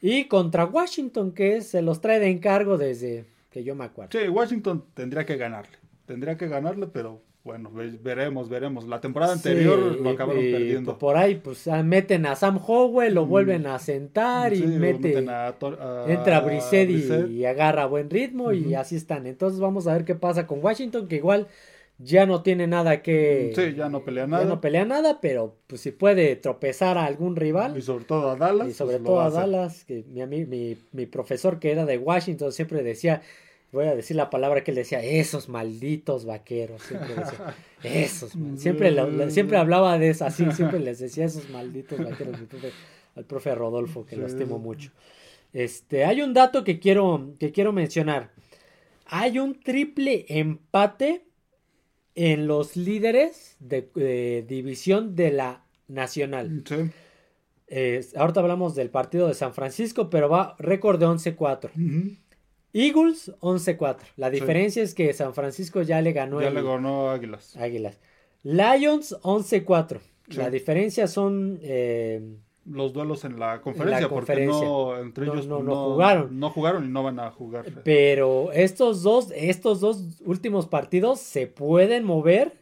[0.00, 4.18] Y contra Washington, que se los trae de encargo desde que yo me acuerdo.
[4.18, 5.76] Sí, Washington tendría que ganarle.
[6.06, 8.86] Tendría que ganarle, pero bueno, ve- veremos, veremos.
[8.86, 10.98] La temporada anterior Sí, lo acabaron y perdiendo.
[10.98, 13.28] Por ahí, pues ah, meten a Sam Howell, lo Mm.
[13.28, 15.08] vuelven a sentar y Sí, mete.
[15.08, 19.26] meten a a- Entra Brissett y, y agarra buen ritmo y así están.
[19.26, 21.46] Entonces vamos a ver qué pasa con Washington, que igual
[22.02, 23.52] ya no tiene nada que...
[23.54, 24.44] Sí, ya no pelea ya nada.
[24.46, 27.76] no pelea nada, pero pues si puede tropezar a algún rival.
[27.76, 28.68] Y sobre todo a Dallas.
[28.68, 29.40] Y sobre pues, todo a hacer.
[29.40, 33.20] Dallas, que mi, mi, mi profesor que era de Washington siempre decía,
[33.72, 36.82] voy a decir la palabra que él decía, esos malditos vaqueros.
[36.82, 38.58] Siempre decía, esos, mal-".
[38.58, 42.72] siempre, lo- siempre hablaba de eso, así, siempre les decía esos malditos vaqueros, profe-
[43.16, 44.34] al profe Rodolfo, que lo Sí.
[44.34, 44.90] estimo mucho.
[45.52, 48.30] Este, hay un dato que quiero, que quiero mencionar.
[49.06, 51.24] Hay un triple empate
[52.14, 56.62] en los líderes de, de división de la nacional.
[56.66, 56.76] Sí.
[57.66, 61.70] Eh, ahorita hablamos del partido de San Francisco, pero va récord de 11-4.
[61.74, 62.16] Ujú.
[62.72, 63.98] Eagles 11-4.
[64.16, 64.36] La Sí.
[64.40, 67.56] diferencia es que San Francisco ya le ganó Ya el le ganó Águilas.
[67.56, 67.98] Águilas.
[68.42, 70.00] Lions 11-4.
[70.28, 70.36] Sí.
[70.36, 74.52] La diferencia son eh, Los duelos en la conferencia, conferencia.
[74.60, 76.38] porque no, entre No, ellos no, no, jugaron.
[76.38, 77.64] No jugaron y no van a jugar.
[77.84, 82.52] pero estos dos estos dos últimos partidos se pueden mover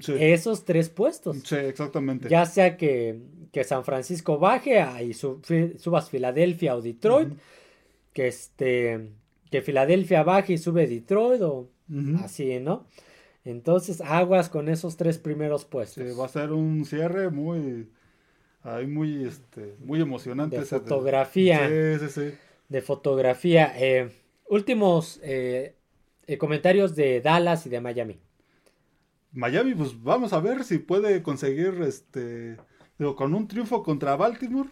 [0.00, 1.38] Sí, esos tres puestos.
[1.44, 2.28] sí, exactamente.
[2.28, 3.20] Ya sea que,
[3.52, 7.30] que San Francisco baje y su- fi- subas Filadelfia o Detroit,
[8.12, 9.10] que este
[9.50, 11.70] que Filadelfia baje y sube Detroit o
[12.22, 12.86] así, ¿no?
[13.44, 16.04] Entonces, aguas con esos tres primeros puestos.
[16.04, 17.88] Sí, va a ser un cierre muy,
[18.62, 20.56] ahí muy, este, muy emocionante.
[20.56, 21.68] De ese fotografía.
[21.68, 22.34] Sí, sí, sí.
[22.68, 23.72] De fotografía.
[23.76, 24.10] Eh,
[24.48, 25.76] últimos eh,
[26.26, 28.18] eh, comentarios de Dallas y de Miami.
[29.30, 32.56] Miami, pues vamos a ver si puede conseguir, este,
[32.98, 34.70] digo, con un triunfo contra Baltimore,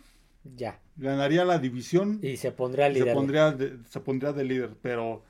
[0.56, 0.78] Ya.
[0.96, 5.22] ganaría la división Y se pondrá y se pondría, de, se pondría de líder, pero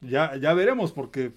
[0.00, 1.32] ya, ya veremos porque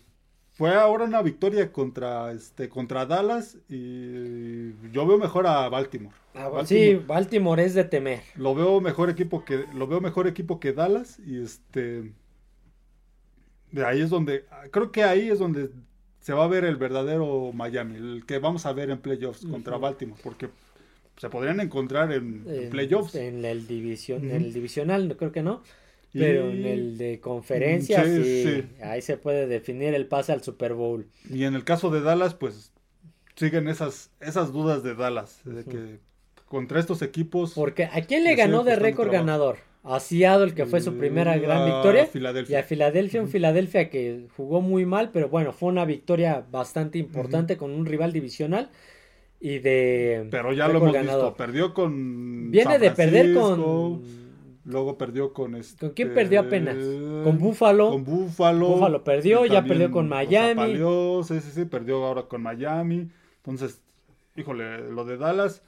[0.51, 6.15] fue ahora una victoria contra, este, contra Dallas y yo veo mejor a Baltimore.
[6.33, 6.67] Ah, Baltimore.
[6.67, 8.21] sí, Baltimore es de temer.
[8.35, 12.13] Lo veo mejor equipo que lo veo mejor equipo que Dallas y este
[13.71, 15.69] de ahí es donde creo que ahí es donde
[16.19, 19.77] se va a ver el verdadero Miami, el que vamos a ver en playoffs contra.
[19.77, 20.49] Baltimore, porque
[21.19, 23.13] se podrían encontrar en, playoffs.
[23.15, 25.61] En el, división, en el divisional, no creo que no.
[26.13, 28.63] Y- Pero en el de conferencia, Sí, sí, sí.
[28.81, 31.07] ahí se puede definir el pase al Super Bowl.
[31.29, 32.71] Y en el caso de Dallas, pues
[33.35, 35.99] siguen esas esas dudas de Dallas, de que
[36.47, 39.57] contra estos equipos Porque ¿a quién le ganó de costando récord ganador?
[39.83, 42.03] A Seattle, que fue su primera eh, gran victoria.
[42.03, 42.59] Y Filadelfia.
[42.59, 43.27] a Filadelfia, un.
[43.29, 48.11] Filadelfia que jugó muy mal, pero bueno, fue una victoria bastante importante con un rival
[48.13, 48.69] divisional.
[49.39, 50.27] Y de.
[50.31, 51.25] Pero ya lo hemos ganador.
[51.25, 54.19] visto, perdió con Viene San de perder con.
[54.65, 55.87] Luego perdió con este...
[55.87, 56.75] ¿Con quién perdió apenas?
[57.23, 57.89] Con Buffalo.
[57.89, 58.67] Con Buffalo.
[58.67, 60.61] Buffalo perdió, ya perdió con Miami.
[60.61, 63.09] apaleó, sí, sí, sí, perdió ahora con Miami.
[63.37, 63.81] Entonces,
[64.35, 65.63] híjole, lo de Dallas,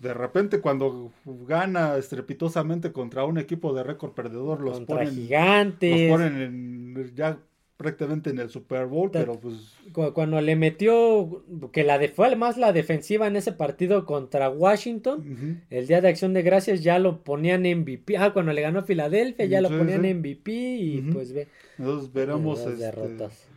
[0.00, 6.08] de repente cuando gana estrepitosamente contra un equipo de récord perdedor, los contra ponen, Gigantes.
[6.10, 7.38] los ponen en- ya
[7.76, 9.76] prácticamente en el Super Bowl, pero pues...
[9.92, 15.62] Cuando le metió, que la de, fue más la defensiva en ese partido contra Washington,
[15.70, 18.16] el día de acción de gracias ya lo ponían MVP.
[18.16, 21.48] Ah, cuando le ganó Filadelfia ya lo ponían en MVP y pues ve.
[21.78, 22.60] Entonces veremos...
[22.60, 23.48] Este, derrotas.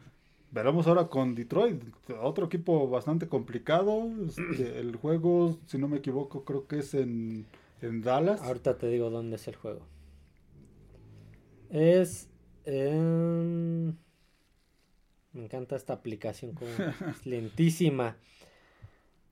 [0.50, 1.84] Veremos ahora con Detroit,
[2.22, 4.10] otro equipo bastante complicado.
[4.28, 7.46] Este, el juego, si no me equivoco, creo que es en,
[7.82, 8.42] en Dallas.
[8.42, 9.82] Ahorita te digo dónde es el juego.
[11.70, 12.30] Es...
[12.66, 13.98] En...
[15.38, 16.72] Me encanta esta aplicación, como
[17.12, 18.18] es lentísima.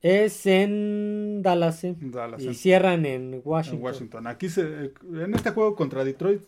[0.00, 3.78] Es en Dallas, y cierran en Washington.
[3.78, 4.26] en Washington.
[4.28, 6.42] Aquí se, en este juego contra Detroit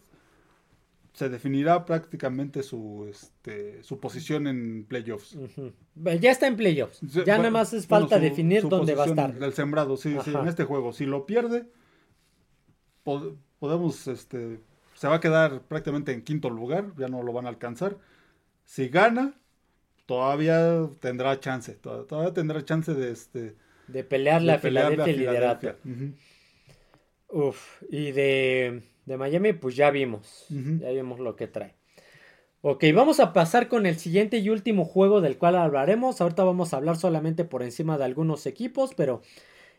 [1.12, 5.36] se definirá prácticamente su este, su posición en playoffs.
[6.20, 7.00] Ya está en playoffs.
[7.00, 9.34] Ya nada más es falta definir dónde va a estar.
[9.42, 10.92] El sembrado, sí, sí, en este juego.
[10.92, 11.66] Si lo pierde,
[13.58, 14.60] podemos, este,
[14.94, 17.96] se va a quedar prácticamente en quinto lugar, ya no lo van a alcanzar.
[18.64, 19.34] Si gana,
[20.08, 23.54] todavía tendrá chance, todavía, tendrá chance de este
[23.88, 25.76] de pelear la Filadelfia liderato.
[27.28, 31.74] Uf, y de, de, Miami pues ya vimos, ya vimos lo que trae.
[32.62, 36.22] Ok, vamos a pasar con el siguiente y último juego del cual hablaremos.
[36.22, 39.20] Ahorita vamos a hablar solamente por encima de algunos equipos, pero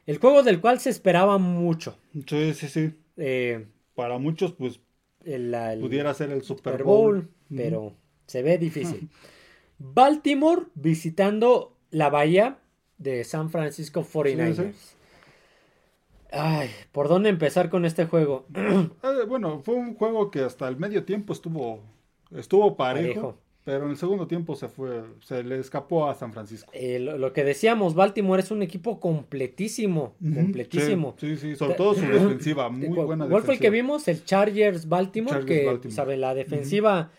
[0.06, 1.98] el juego del cual se esperaba mucho.
[2.28, 2.94] Sí, sí, sí.
[3.18, 3.66] Eh,
[3.96, 4.80] Para muchos, pues,
[5.24, 7.96] pudiera ser el Super Bowl, pero
[8.28, 9.10] se ve difícil.
[9.80, 12.60] Baltimore visitando la bahía
[12.98, 14.74] de San Francisco 49ers.
[16.32, 18.46] Ay, ¿por dónde empezar con este juego?
[18.54, 18.90] Eh,
[19.28, 21.80] bueno, fue un juego que hasta el medio tiempo estuvo,
[22.36, 26.72] estuvo parejo, pero en el segundo tiempo se fue, se le escapó a San Francisco.
[26.74, 31.16] Eh, lo, que decíamos, Baltimore es un equipo completísimo, completísimo.
[31.18, 34.08] Sí, sí, sobre todo su defensiva, muy buena ¿Cuál fue el que vimos?
[34.08, 37.12] El Chargers Baltimore, que, sabe, la defensiva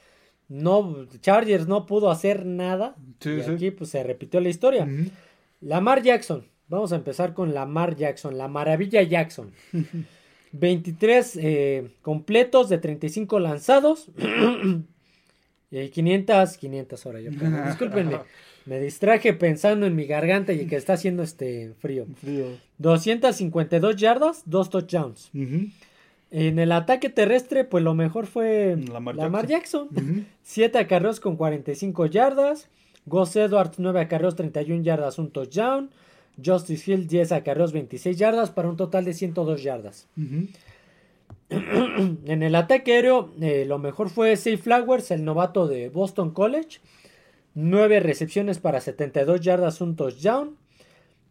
[0.50, 2.96] no, Chargers no pudo hacer nada.
[3.24, 4.86] y aquí pues se repitió la historia.
[5.60, 6.44] Lamar Jackson.
[6.68, 9.52] Vamos a empezar con Lamar Jackson, la maravilla Jackson.
[10.52, 14.08] 23 eh, completos de 35 lanzados.
[15.70, 17.30] y 500, 500 ahora yo.
[17.66, 18.18] Discúlpenme.
[18.66, 22.06] Me distraje pensando en mi garganta y que está haciendo este frío.
[22.20, 22.46] frío.
[22.78, 25.30] 252 yardas, dos touchdowns.
[26.30, 29.88] En el ataque terrestre, pues lo mejor fue Lamar, Jackson.
[30.42, 32.68] 7 acarreos con 45 yardas.
[33.06, 35.90] Gus Edwards, 9 acarreos, 31 yardas, un touchdown.
[36.42, 40.08] Justice Hill, 10 acarreos, 26 yardas, para un total de 102 yardas.
[41.48, 46.78] en el ataque aéreo, eh, lo mejor fue Safe Flowers, el novato de Boston College.
[47.54, 50.56] 9 recepciones para 72 yardas, un touchdown.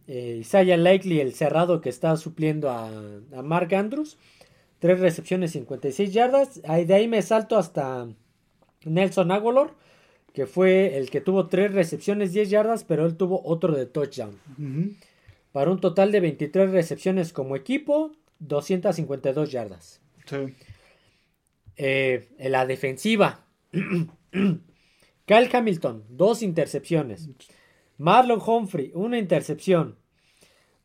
[0.08, 2.92] Eh, Isaiah Likely, el cerrado que está supliendo a
[3.42, 4.18] Mark Andrews.
[4.80, 6.62] 3 recepciones, 56 yardas.
[6.62, 8.08] De ahí me salto hasta
[8.86, 9.72] Nelson Aguilar,
[10.34, 14.38] que fue el que tuvo 3 recepciones, 10 yardas, pero él tuvo otro de touchdown.
[15.52, 20.02] Para un total de 23 recepciones como equipo, 252 yardas.
[20.26, 20.38] Sí.
[21.76, 23.46] Eh, en la defensiva,
[25.26, 27.30] Kyle Hamilton, 2 intercepciones.
[27.98, 29.98] Marlon Humphrey, una intercepción.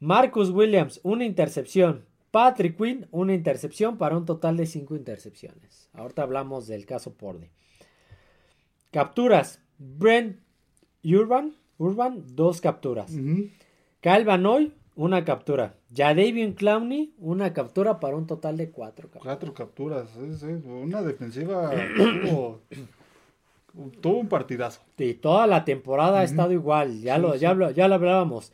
[0.00, 2.04] Marcus Williams, una intercepción.
[2.34, 5.88] Patrick Quinn, una intercepción para un total de 5 intercepciones.
[5.92, 7.52] Ahorita hablamos del caso Porde.
[8.90, 9.60] Capturas.
[9.78, 10.40] Brent
[11.04, 13.12] Urban, Urban dos capturas.
[14.00, 15.76] Kyle Vanoy, una captura.
[15.94, 19.22] Jadavion Clowney, una captura para un total de 4 capturas.
[19.22, 20.08] Cuatro capturas,
[20.64, 21.70] una defensiva
[23.84, 24.80] tuvo, un partidazo.
[24.98, 28.52] Y toda la temporada ha estado igual, ya, lo, ya, ya lo hablábamos.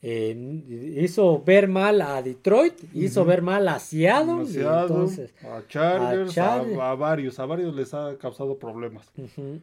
[0.00, 7.40] Eh, hizo ver mal a Detroit, hizo ver mal a Seattle, a, Chargers, a, varios,
[7.40, 9.10] a varios les ha causado problemas.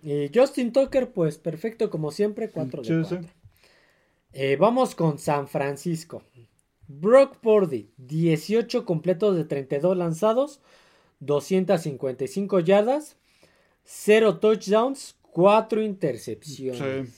[0.03, 3.21] Y Justin Tucker, pues perfecto como siempre, 4 de
[4.33, 6.21] eh, vamos con San Francisco.
[6.87, 10.59] Brock Purdy, 18 completos de 32 lanzados,
[11.21, 13.15] 255 yardas,
[13.85, 17.09] 0 touchdowns, 4 intercepciones.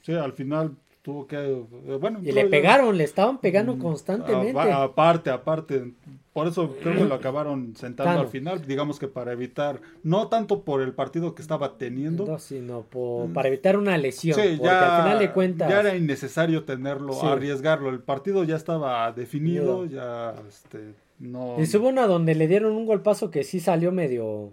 [0.00, 4.58] sí, al final tuvo que eh, bueno y le pegaron le estaban pegando mm, constantemente.
[4.58, 5.92] aparte aparte
[6.32, 10.62] por eso creo que lo acabaron sentando al final digamos que para evitar no tanto
[10.62, 13.32] por el partido que estaba teniendo sino mm.
[13.32, 17.20] para evitar una lesión sí, porque ya, al final de cuentas ya era innecesario tenerlo
[17.24, 22.72] arriesgarlo el partido ya estaba definido ya este no y hubo una donde le dieron
[22.74, 24.52] un golpazo que sí salió medio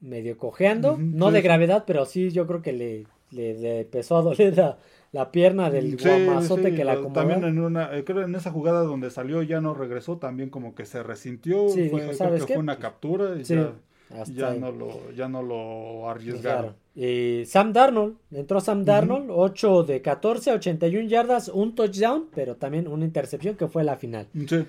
[0.00, 4.22] medio cojeando no de gravedad pero sí yo creo que le le, le empezó a
[4.22, 4.78] doler la
[5.12, 7.14] la pierna del guamazote que la acomodó.
[7.14, 10.74] También en una, eh, creo en esa jugada donde salió ya no regresó, también como
[10.74, 15.42] que se resintió, fue, ¿sabes que fue una captura y ya no, lo, ya no
[15.42, 16.76] lo arriesgaron.
[16.94, 22.88] Y Sam Darnold, entró Sam Darnold, 8 de 14, 81 yardas, un touchdown, pero también
[22.88, 24.28] una intercepción que fue la final.
[24.48, 24.64] Sí.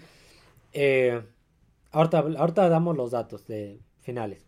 [0.74, 1.22] Eh,
[1.92, 4.46] ahorita, ahorita damos los datos de finales.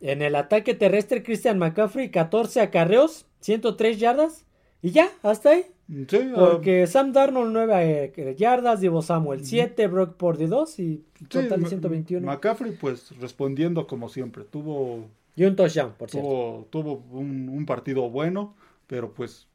[0.00, 4.43] En el ataque terrestre, Christian McCaffrey, 14 acarreos, 103 yardas.
[4.84, 5.64] Y ya, hasta ahí.
[6.08, 11.04] Sí, ah, Porque Sam Darnold 9 eh, yardas, Divo Samuel 7, Brock Purdy 2 y
[11.26, 12.26] total de 121.
[12.26, 15.08] McCaffrey pues respondiendo como siempre, tuvo...
[15.36, 16.68] Y un touchdown, por cierto.
[16.68, 18.56] Tuvo un, partido bueno,
[18.86, 19.48] pero pues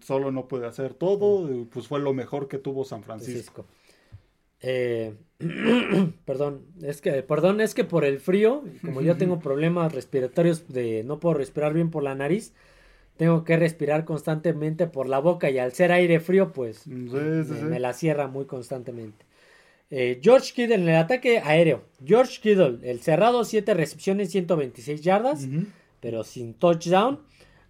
[0.00, 3.66] solo no puede hacer todo, pues fue lo mejor que tuvo San Francisco.
[4.60, 5.16] Eh,
[6.24, 11.02] perdón, es que, perdón, es que por el frío, como yo tengo problemas respiratorios de
[11.02, 12.54] no puedo respirar bien por la nariz,
[13.16, 17.92] tengo que respirar constantemente por la boca y al ser aire frío, pues me, la
[17.92, 19.24] cierra muy constantemente.
[19.90, 21.82] Eh, George Kittle en el ataque aéreo.
[22.04, 25.46] George Kittle, el cerrado, 7 recepciones, 126 yardas,
[26.00, 27.20] pero sin touchdown.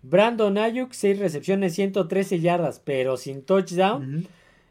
[0.02, 4.26] Brandon Ayuk, 6 recepciones, 113 yardas, pero sin touchdown.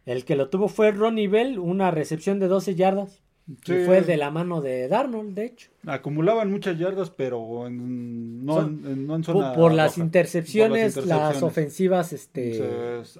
[0.05, 3.20] El que lo tuvo fue Ronnie Bell, una recepción de 12 yardas.
[3.66, 5.70] Y fue de la mano de Darnold, de hecho.
[5.86, 12.62] Acumulaban muchas yardas, pero no, en, zona por, las intercepciones, las ofensivas, este,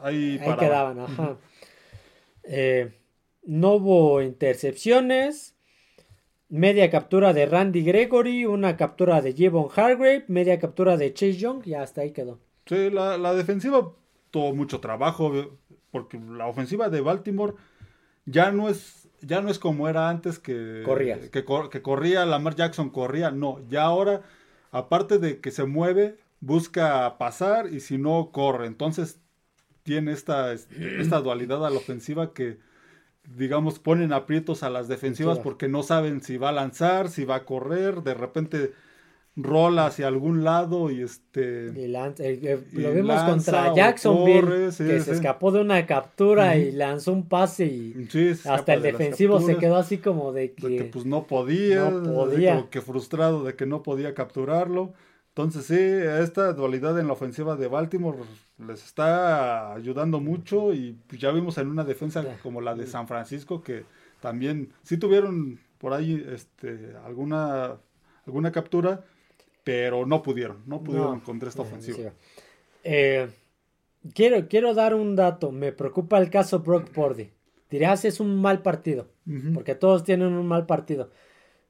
[0.02, 1.38] ahí, quedaban, ajá.
[2.44, 2.92] Eh,
[3.44, 5.56] no hubo intercepciones.
[6.50, 11.66] Media captura de Randy Gregory, una captura de Jevon Hargrave, media captura de Chase Young
[11.66, 12.40] y hasta ahí quedó.
[12.66, 13.94] Sí, la, la defensiva
[14.32, 15.32] tuvo mucho trabajo
[15.92, 17.54] porque la ofensiva de Baltimore
[18.26, 21.20] ya no es ya no es como era antes que corría.
[21.20, 24.22] Que, que, corría, Lamar Jackson corría, no, ya ahora,
[24.72, 28.68] aparte de que se mueve, busca pasar y si no, corre.
[28.68, 29.20] Entonces
[29.84, 32.60] tiene esta, esta dualidad a la ofensiva que,
[33.36, 37.36] digamos, ponen aprietos a las defensivas porque no saben si va a lanzar, si va
[37.36, 38.74] a correr, de repente
[39.36, 45.52] rola hacia algún lado y este eh, eh, lo vimos contra Jacksonville que se escapó
[45.52, 48.10] de una captura y lanzó un pase y
[48.46, 53.44] hasta el defensivo se quedó así como de que, pues no podía, no que frustrado
[53.44, 54.94] de que no podía capturarlo.
[55.30, 58.18] Entonces sí esta dualidad en la ofensiva de Baltimore
[58.68, 63.64] les está ayudando mucho y ya vimos en una defensa como la de San Francisco
[63.64, 63.86] que
[64.20, 67.78] también sí tuvieron por ahí este alguna
[68.26, 69.06] alguna captura
[69.64, 72.14] pero no pudieron, no pudieron contra esta ofensiva.
[72.84, 73.30] Eh,
[74.14, 77.30] quiero, quiero dar un dato, me preocupa el caso Brock Purdy.
[77.70, 79.08] Dirás, es un mal partido,
[79.54, 81.10] porque todos tienen un mal partido.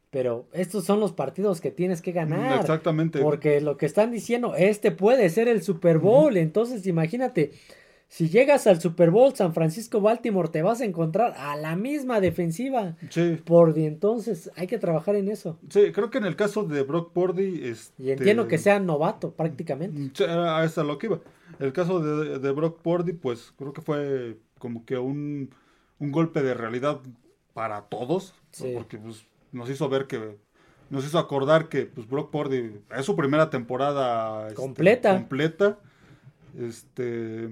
[0.10, 2.60] Pero estos son los partidos que tienes que ganar.
[2.60, 3.20] Exactamente.
[3.22, 6.36] Porque lo que están diciendo, este puede ser el Super Bowl.
[6.36, 7.54] Entonces, imagínate,
[8.12, 12.98] si llegas al Super Bowl San Francisco-Baltimore, te vas a encontrar a la misma defensiva.
[13.10, 13.42] Sí.
[13.46, 15.58] Purdy, entonces hay que trabajar en eso.
[15.70, 17.62] Sí, creo que en el caso de Brock Purdy.
[17.64, 18.04] Este...
[18.04, 20.12] Y entiendo que sea novato prácticamente.
[20.14, 21.22] Sí, a eso lo que iba.
[21.60, 25.50] El caso de, Brock Purdy, pues creo que fue como que un,
[25.98, 27.00] golpe de realidad
[27.54, 28.34] para todos.
[28.74, 30.36] Porque pues, nos hizo ver que.
[30.90, 35.14] Nos hizo acordar que pues, Brock Purdy es su primera temporada este, completa.
[35.16, 35.80] completa.
[36.60, 37.52] Este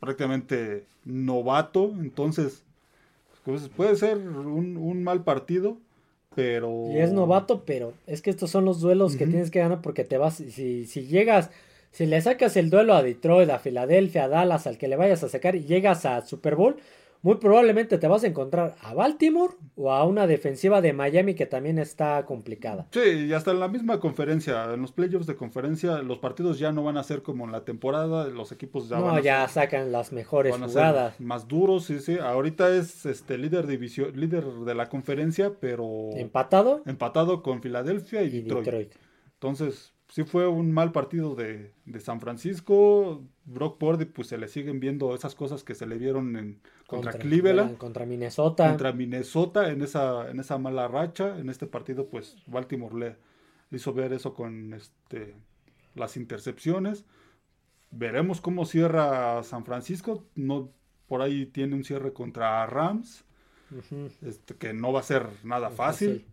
[0.00, 2.62] prácticamente novato, entonces
[3.44, 5.76] pues, puede ser un, mal partido,
[6.34, 6.88] pero...
[6.90, 10.04] Y es novato, pero es que estos son los duelos que tienes que ganar porque
[10.04, 11.50] te vas, si, si llegas,
[11.90, 15.22] si le sacas el duelo a Detroit, a Filadelfia, a Dallas, al que le vayas
[15.22, 16.76] a sacar y llegas a Super Bowl,
[17.22, 21.46] muy probablemente te vas a encontrar a Baltimore o a una defensiva de Miami que
[21.46, 22.86] también está complicada.
[22.92, 26.72] Sí, y hasta en la misma conferencia, en los playoffs de conferencia, los partidos ya
[26.72, 30.12] no van a ser como en la temporada, los equipos ya no, ya sacan las
[30.12, 31.20] mejores jugadas.
[31.20, 32.18] más duros, sí, sí.
[32.18, 36.82] Ahorita es este líder división, líder de la conferencia, pero empatado.
[36.86, 38.94] Empatado con Filadelfia y, Detroit.
[39.34, 43.22] Entonces, sí fue un mal partido de, San Francisco.
[43.44, 47.12] Brock Purdy, pues se le siguen viendo esas cosas que se le vieron en, contra,
[47.12, 47.78] Cleveland.
[47.78, 48.68] Contra Minnesota.
[48.68, 51.38] Contra Minnesota en esa, en esa mala racha.
[51.38, 53.16] En este partido, pues Baltimore le
[53.76, 55.34] hizo ver eso con este,
[55.94, 57.04] las intercepciones.
[57.90, 60.24] Veremos cómo cierra San Francisco.
[60.34, 60.70] No,
[61.06, 63.24] por ahí tiene un cierre contra Rams.
[64.22, 66.26] este, que no va a ser nada fácil.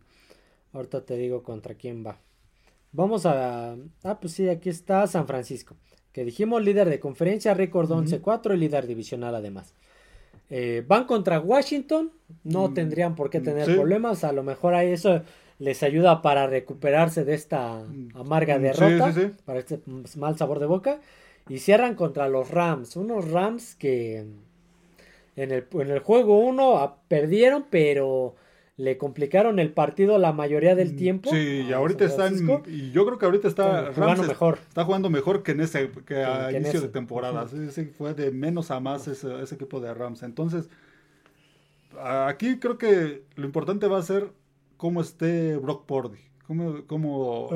[0.72, 2.20] Ahorita te digo contra quién va.
[2.92, 3.76] Vamos a...
[4.02, 5.76] Ah, pues sí, aquí está San Francisco.
[6.12, 9.74] Que dijimos líder de conferencia, récord 11-4 y líder divisional además.
[10.50, 12.10] Eh, van contra Washington,
[12.42, 15.22] no mm, tendrían por qué tener problemas, a lo mejor a eso
[15.58, 19.12] les ayuda para recuperarse de esta mm, amarga derrota,
[19.44, 19.80] para este
[20.16, 21.00] mal sabor de boca,
[21.50, 24.24] y cierran contra los Rams, unos Rams que
[25.36, 28.34] en el, en el juego 1 perdieron, pero
[28.78, 31.30] le complicaron el partido la mayoría del tiempo.
[31.30, 32.34] Sí, y ahorita están.
[32.68, 33.92] Y yo creo que ahorita está.
[33.92, 34.58] Jugando mejor.
[34.68, 35.90] Está jugando mejor que en ese.
[36.06, 37.48] que a inicio de temporada.
[37.48, 40.22] Sí, fue de menos a más ese, ese, equipo de Rams.
[40.22, 40.70] Entonces,
[42.00, 44.30] aquí creo que lo importante va a ser
[44.76, 46.18] cómo esté Brock Purdy.
[46.46, 47.50] Cómo, cómo,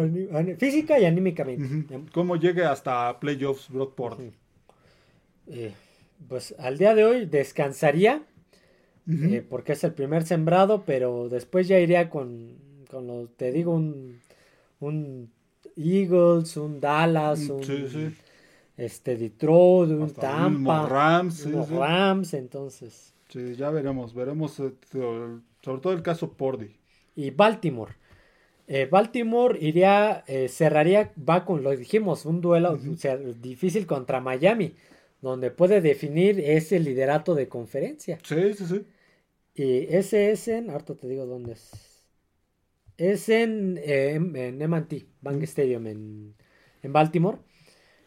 [0.59, 2.01] Física y anímicamente.
[2.13, 4.33] Cómo llegue hasta playoffs Brock Purdy.
[5.47, 5.73] Eh,
[6.29, 8.23] pues al día de hoy descansaría
[9.09, 12.57] eh, porque es el primer sembrado, pero después ya iría con,
[12.91, 14.21] con lo, te digo, un,
[14.81, 15.31] un
[15.77, 18.17] Eagles, un Dallas, mm, un
[18.77, 23.13] este Detroit, un Tampa, Rams, Rams, entonces.
[23.29, 24.73] Sí, ya veremos, veremos eh,
[25.63, 26.77] sobre todo el caso Pordy.
[27.17, 27.93] Y Baltimore.
[28.69, 32.79] Eh, Baltimore iría, cerraría, va con, lo dijimos, un duelo
[33.41, 34.75] difícil contra Miami
[35.23, 38.19] donde puede definir ese liderato de conferencia.
[38.25, 38.85] Sí, sí, sí.
[39.55, 41.71] Y ese es en, ahorita te digo dónde es.
[42.99, 46.35] Es en, eh, en, M&T, Bank Stadium en,
[46.83, 47.39] en, Baltimore,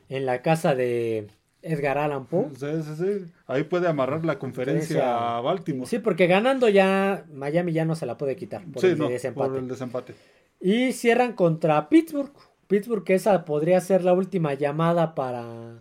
[0.09, 1.27] en la casa de
[1.61, 2.49] Edgar Allan Poe.
[2.55, 3.31] Sí, sí, sí.
[3.47, 5.89] Ahí puede amarrar la conferencia a Baltimore.
[5.89, 9.49] Sí, porque ganando ya Miami ya no se la puede quitar por, el, desempate.
[9.49, 10.13] por el desempate.
[10.59, 12.33] Y cierran contra Pittsburgh.
[12.67, 15.77] Pittsburgh, que esa podría ser la última llamada para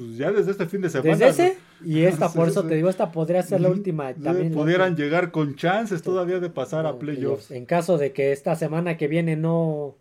[0.00, 1.14] pues ya desde este fin de semana.
[1.14, 4.14] Desde ese, y esta, por eso te digo, esta podría ser la última.
[4.14, 7.50] También pudieran llegar con chances todavía de pasar a playoffs.
[7.50, 9.96] En caso de que esta semana que viene no,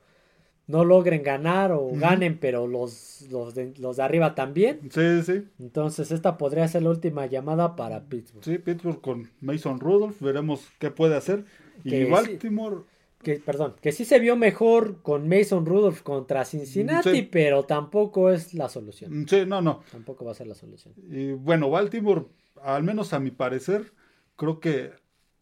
[0.67, 4.79] no logren ganar o ganen, pero los, los, de, los de arriba también.
[4.89, 5.43] Sí, sí.
[5.59, 8.45] Entonces esta podría ser la última llamada para Pittsburgh.
[8.45, 11.43] Sí, Pittsburgh con Mason Rudolph, veremos qué puede hacer.
[11.83, 12.83] Y Baltimore
[13.21, 18.53] que, perdón, que sí se vio mejor con Mason Rudolph contra Cincinnati, pero tampoco es
[18.53, 19.27] la solución.
[19.27, 19.83] Sí, no, no.
[19.91, 20.93] Tampoco va a ser la solución.
[21.09, 22.25] Y bueno, Baltimore,
[22.61, 23.93] al menos a mi parecer,
[24.35, 24.91] creo que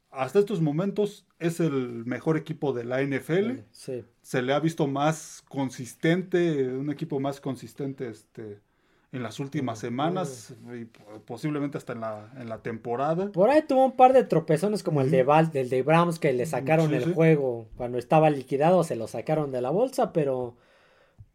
[0.09, 3.59] hasta estos momentos es el mejor equipo de la NFL.
[3.71, 4.03] Sí.
[4.21, 8.59] Se le ha visto más consistente, un equipo más consistente este,
[9.11, 10.85] en las últimas semanas y
[11.25, 13.31] posiblemente hasta en la, en la temporada.
[13.31, 16.33] Por ahí tuvo un par de tropezones como el de Val, el de Browns que
[16.33, 20.55] le sacaron el juego cuando estaba liquidado, se lo sacaron de la bolsa, pero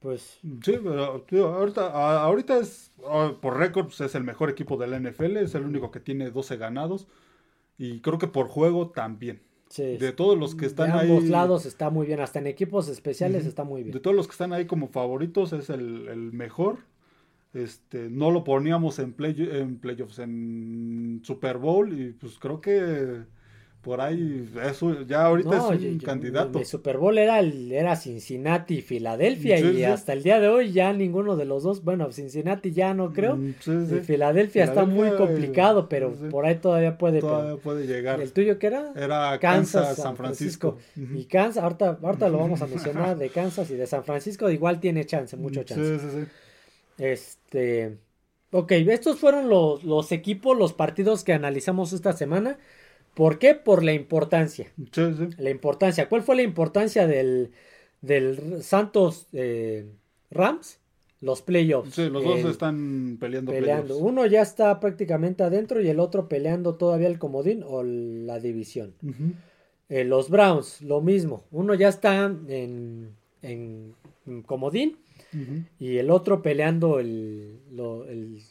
[0.00, 0.38] pues...
[0.42, 5.38] Sí, pero ahorita, ahorita es, ah, por récords es el mejor equipo de la NFL,
[5.38, 7.06] es el único que tiene 12 ganados
[7.78, 9.40] y creo que por juego también.
[9.70, 11.06] Sí, de todos los que están ahí.
[11.06, 13.94] De ambos lados está muy bien, hasta en equipos especiales está muy bien.
[13.94, 16.80] De todos los que están ahí como favoritos es el, el mejor
[17.54, 23.24] este, no lo poníamos en, play, en playoffs, en Super Bowl y pues creo que
[23.82, 26.60] por ahí eso ya ahorita es un candidato.
[26.60, 30.92] El Super Bowl era, era Cincinnati y Filadelfia y hasta el día de hoy ya
[30.92, 33.36] ninguno de los dos, bueno, Cincinnati ya no creo.
[33.36, 37.20] Mm, Filadelfia, está muy complicado, pero por ahí todavía puede.
[37.20, 38.20] Todavía puede llegar.
[38.20, 38.92] ¿Y el tuyo qué era?
[38.94, 40.78] Era Kansas, San Francisco.
[40.96, 44.78] Y Kansas, ahorita, ahorita lo vamos a mencionar de Kansas y de San Francisco, igual
[44.78, 46.28] tiene chance, mucho chance.
[46.96, 47.28] Sí, sí, sí.
[47.52, 47.98] Este.
[48.52, 52.58] Ok, estos fueron los, equipos, los partidos que analizamos esta semana.
[53.14, 53.54] ¿Por qué?
[53.54, 54.70] Por la importancia.
[55.38, 56.08] La importancia.
[56.08, 57.52] ¿Cuál fue la importancia del,
[58.02, 59.86] del Santos eh,
[60.30, 60.80] Rams?
[61.22, 61.94] Los playoffs.
[61.94, 63.52] Sí, los dos están peleando.
[63.52, 63.96] Peleando.
[63.96, 68.94] Uno ya está prácticamente adentro y el otro peleando todavía el comodín o la división.
[69.88, 71.44] Eh, los Browns, lo mismo.
[71.52, 73.94] Uno ya está en, en
[74.44, 74.98] comodín
[75.78, 77.60] y el otro peleando el,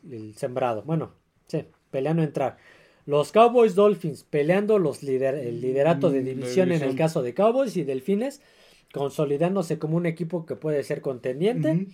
[0.09, 0.83] el, sembrado.
[0.83, 1.11] Bueno,
[1.47, 2.57] sí, peleando entrar.
[3.05, 7.33] Los Cowboys Dolphins peleando los lider el liderato de mm, división en el caso de
[7.33, 8.41] Cowboys y Delfines,
[8.93, 11.87] consolidándose como un equipo que puede ser contendiente.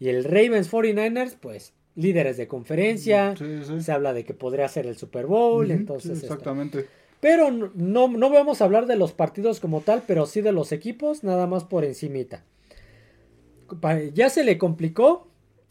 [0.00, 3.34] Y el Ravens 49ers, pues líderes de conferencia.
[3.80, 5.70] Se habla de que podría ser el Super Bowl.
[5.70, 6.86] entonces, exactamente.
[7.20, 10.70] Pero no, no vamos a hablar de los partidos como tal, pero sí de los
[10.70, 12.44] equipos, nada más por encimita
[14.14, 15.28] ya se le complicó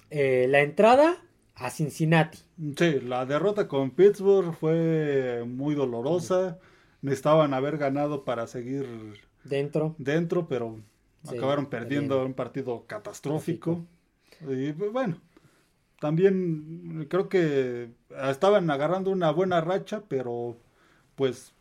[0.09, 1.17] eh, la entrada
[1.55, 2.39] a Cincinnati.
[2.77, 6.59] Sí, la derrota con Pittsburgh fue muy dolorosa.
[7.01, 8.85] Necesitaban haber ganado para seguir
[9.43, 10.79] dentro, dentro pero
[11.27, 13.85] acabaron perdiendo un partido catastrófico.
[14.47, 15.19] Y bueno,
[15.99, 17.89] también creo que
[18.29, 20.57] estaban agarrando una buena racha, pero
[21.15, 21.53] pues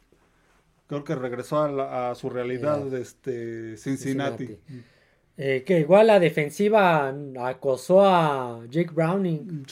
[0.86, 4.58] creo que regresó a, su realidad este Cincinnati.
[5.38, 9.64] Eh, que igual la defensiva acosó a Jake Browning.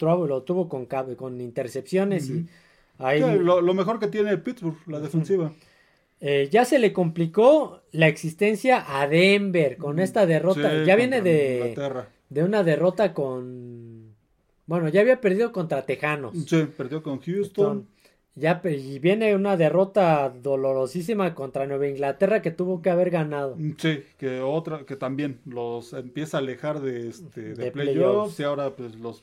[0.00, 2.46] Lo, tuvo con, con intercepciones y
[2.98, 3.20] ahí...
[3.20, 5.52] lo, mejor que tiene Pittsburgh, la defensiva.
[6.20, 10.84] Eh, ya se le complicó la existencia a Denver con esta derrota.
[10.84, 11.74] ya viene de,
[12.28, 14.14] de una derrota con...
[14.66, 16.34] Bueno, ya había perdido contra Tejanos.
[16.46, 17.86] Sí, perdió con Houston.
[18.34, 23.56] Ya, y viene una derrota dolorosísima contra Nueva Inglaterra que tuvo que haber ganado.
[23.58, 28.42] Mm, sí, que otra, que también los empieza a alejar de, este, de, playoffs, y
[28.44, 29.22] ahora pues los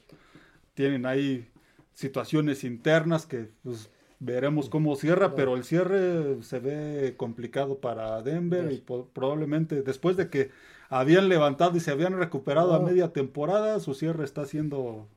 [0.75, 1.47] tienen ahí
[1.93, 3.89] situaciones internas que pues,
[4.19, 8.83] veremos cómo cierra, pero el cierre se ve complicado para Denver y
[9.13, 10.51] probablemente después de que
[10.87, 15.07] habían levantado y se habían recuperado a media temporada, su cierre está siendo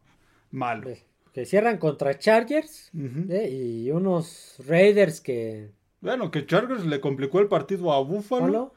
[0.51, 0.89] malo
[1.33, 3.49] que cierran contra Chargers ¿eh?
[3.51, 5.71] y unos Raiders que...
[6.01, 8.75] Bueno, que Chargers le complicó el partido a Buffalo.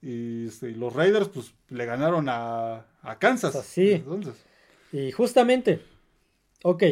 [0.00, 2.86] Este, y, los Raiders pues le ganaron a,
[3.18, 3.56] Kansas.
[3.56, 3.92] Así.
[3.92, 4.34] Entonces.
[4.92, 5.82] Y justamente,
[6.62, 6.84] ok,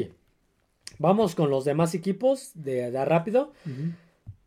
[0.99, 3.53] vamos con los demás equipos de, de rápido.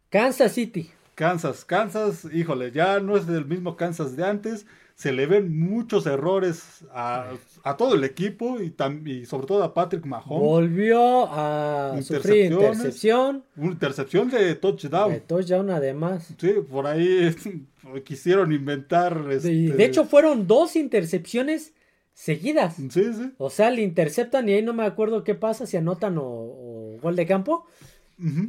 [0.10, 0.92] Kansas City.
[1.16, 4.66] Kansas, Kansas, híjole, ya no es el mismo Kansas de antes
[5.00, 7.32] se le ven muchos errores a,
[7.78, 8.76] todo el equipo y,
[9.10, 10.42] y, sobre todo a Patrick Mahomes.
[10.42, 13.46] Volvió a sufrir intercepción.
[13.56, 15.14] Una intercepción de touchdown.
[15.14, 16.34] De touchdown además.
[16.38, 17.34] Sí, por ahí
[18.04, 19.26] quisieron inventar.
[19.32, 19.72] Este...
[19.72, 21.72] De hecho fueron dos intercepciones
[22.14, 22.76] seguidas.
[22.76, 23.32] Sí, sí.
[23.38, 27.16] O sea, le interceptan y ahí no me acuerdo qué pasa, si anotan o, gol
[27.16, 27.66] de campo.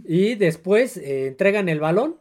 [0.05, 2.17] Y después eh, entregan el balón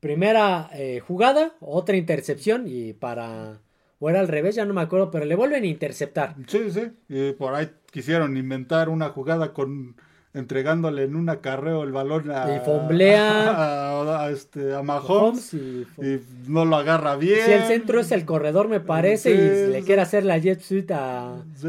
[0.00, 3.60] primera eh, jugada, otra intercepción y para...
[4.02, 6.34] O era al revés, ya no me acuerdo, pero le vuelven a interceptar.
[6.46, 6.90] Sí, sí.
[7.10, 9.94] Y por ahí quisieron inventar una jugada con
[10.32, 15.86] entregándole en un acarreo el balón a, y fomblea a, este, a Mahomes, y,
[16.46, 17.44] no lo agarra bien.
[17.44, 20.94] Si el centro es el corredor, me parece, y le quiere hacer la jet suite
[20.94, 21.66] a, sí,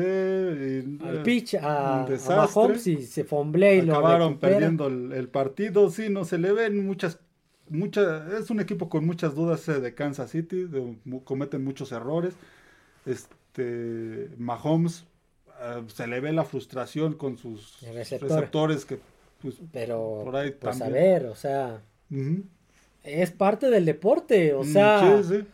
[1.04, 5.90] al pitch a, Mahomes y se fomblea y Acabaron perdiendo el, el, partido.
[5.90, 7.18] Sí, no se le ven muchas
[7.72, 10.68] mucha, es un equipo con muchas dudas eh, de Kansas City,
[11.24, 12.34] cometen muchos errores.
[13.06, 15.06] Este, Mahomes
[15.62, 19.00] eh, se le ve la frustración con sus receptores que
[19.42, 21.82] pues, pero por ahí pues a ver, o sea,
[23.04, 25.48] es parte del deporte, o mm, sea, sí, sí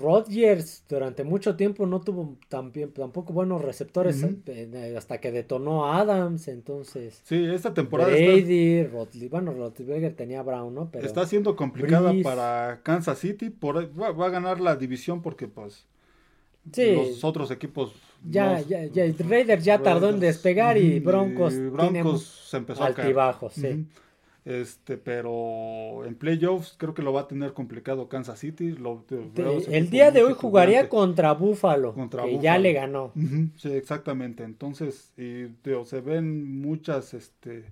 [0.00, 6.48] Rodgers durante mucho tiempo no tuvo tampoco buenos receptores eh, hasta que detonó a Adams,
[6.48, 7.20] entonces.
[7.24, 8.10] Sí, esta temporada.
[8.10, 8.88] Brady,
[9.28, 10.90] bueno, Rodgers tenía Brown, ¿no?
[10.90, 15.86] Pero está siendo complicada para Kansas City, por, va, a ganar la división porque pues
[16.74, 17.92] los otros equipos.
[18.28, 23.14] Ya, ya, ya, Raiders ya tardó en despegar y Broncos, Broncos se empezó a caer.
[23.50, 23.86] sí.
[24.46, 28.76] Este, pero en playoffs creo que lo va a tener complicado Kansas City.
[29.68, 31.92] el día de hoy jugaría contra Buffalo,
[32.22, 33.12] que ya le ganó.
[33.56, 34.44] sí, exactamente.
[34.44, 35.46] Entonces, y,
[35.84, 37.64] se ven muchas, este,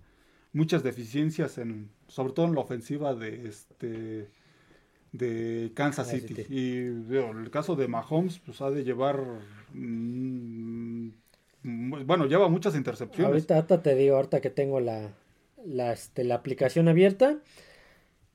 [0.53, 4.29] muchas deficiencias en, sobre todo en la ofensiva de, este,
[5.12, 6.45] de Kansas City.
[6.49, 9.20] Y el caso de Mahomes, pues ha de llevar,
[9.75, 11.09] mm,
[12.05, 13.31] bueno, lleva muchas intercepciones.
[13.33, 15.12] Ahorita, ahorita te digo, ahorita que tengo la,
[15.67, 17.39] la, este, la aplicación abierta.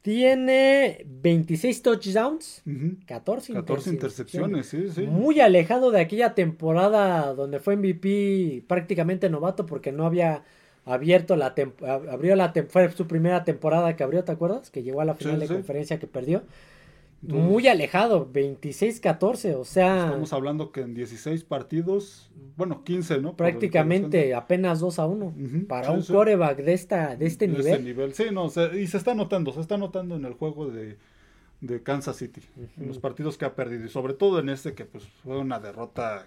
[0.02, 2.64] Tiene 26 touchdowns,
[3.06, 4.68] 14, 14 intercepciones.
[4.68, 5.02] sí, sí.
[5.02, 10.44] Muy alejado de aquella temporada donde fue MVP prácticamente novato porque no había
[10.86, 11.54] abierto la
[11.86, 14.72] abrió la fue su primera temporada que abrió, ¿te acuerdas?
[14.72, 16.44] Que llegó a la final de conferencia que perdió
[17.22, 20.06] muy alejado, 26-14, o sea...
[20.06, 23.36] Estamos hablando que en 16 partidos, bueno, 15, ¿no?
[23.36, 25.34] Prácticamente apenas 2 a 1
[25.68, 27.84] para un coreback de, esta, de este nivel.
[27.84, 28.14] nivel.
[28.14, 30.98] Sí, no, y se está notando, se está notando en el juego de,
[31.84, 32.42] Kansas City,
[32.78, 35.60] en los partidos que ha perdido, y sobre todo en este que pues fue una
[35.60, 36.26] derrota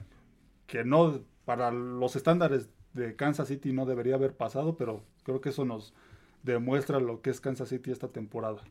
[0.67, 5.49] que no, para los estándares de Kansas City no debería haber pasado, pero creo que
[5.49, 5.95] eso nos
[6.43, 8.63] demuestra lo que es Kansas City esta temporada.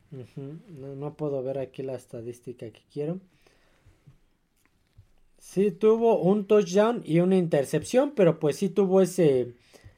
[0.68, 3.20] no, puedo ver aquí la estadística que quiero.
[5.38, 9.56] Sí tuvo un touchdown y una intercepción, pero pues sí tuvo ese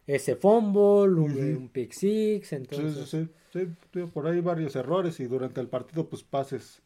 [0.08, 3.10] ese fumble, un, pick six, entonces...
[3.10, 6.82] Sí, sí, sí, por ahí varios errores y durante el partido pues pases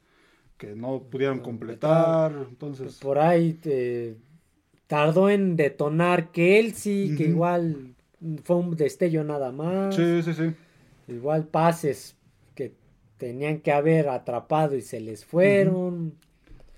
[0.58, 2.98] que no pudieron completar, entonces...
[2.98, 4.18] Por ahí te
[4.88, 7.96] tardó en detonar Kelsey, que igual
[8.44, 9.96] fue un destello nada más.
[9.96, 10.54] Sí, sí, sí.
[11.08, 12.16] Igual pases
[12.56, 12.74] que
[13.18, 16.14] tenían que haber atrapado y se les fueron.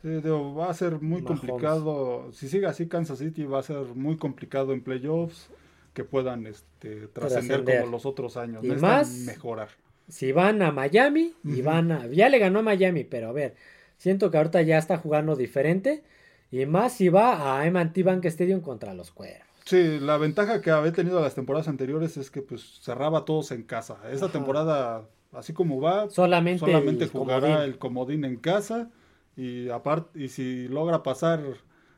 [0.03, 2.31] va a ser muy complicado.
[2.31, 5.49] Si sigue así Kansas City, va a ser muy complicado en playoffs
[5.93, 8.63] que puedan este, trascender como los otros años.
[8.63, 9.69] Y más mejorar.
[10.07, 12.07] Si van a Miami y van a.
[12.07, 13.55] Ya le ganó a Miami, pero a ver,
[13.97, 16.03] siento que ahorita ya está jugando diferente.
[16.51, 19.48] Y más si va a M&T Bank Stadium contra los Cuervos.
[19.69, 23.61] Sí, la ventaja que había tenido las temporadas anteriores es que pues cerraba todos en
[23.61, 23.99] casa.
[24.11, 28.89] Esta temporada, así como va, solamente, solamente jugará el comodín en casa
[29.37, 31.43] y aparte y si logra pasar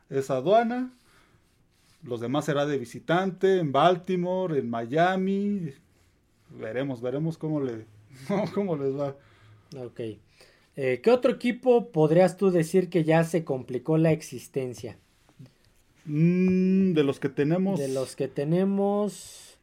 [0.10, 0.92] esa aduana,
[2.04, 5.74] los demás será de visitante en Baltimore, en Miami.
[6.50, 7.86] veremos, veremos cómo, le,
[8.54, 9.16] cómo les va.
[9.78, 10.02] Ok.
[10.76, 14.98] Eh, ¿Qué otro equipo podrías tú decir que ya se complicó la existencia?
[16.06, 17.80] Mm, de los que tenemos.
[17.80, 19.60] De los que tenemos.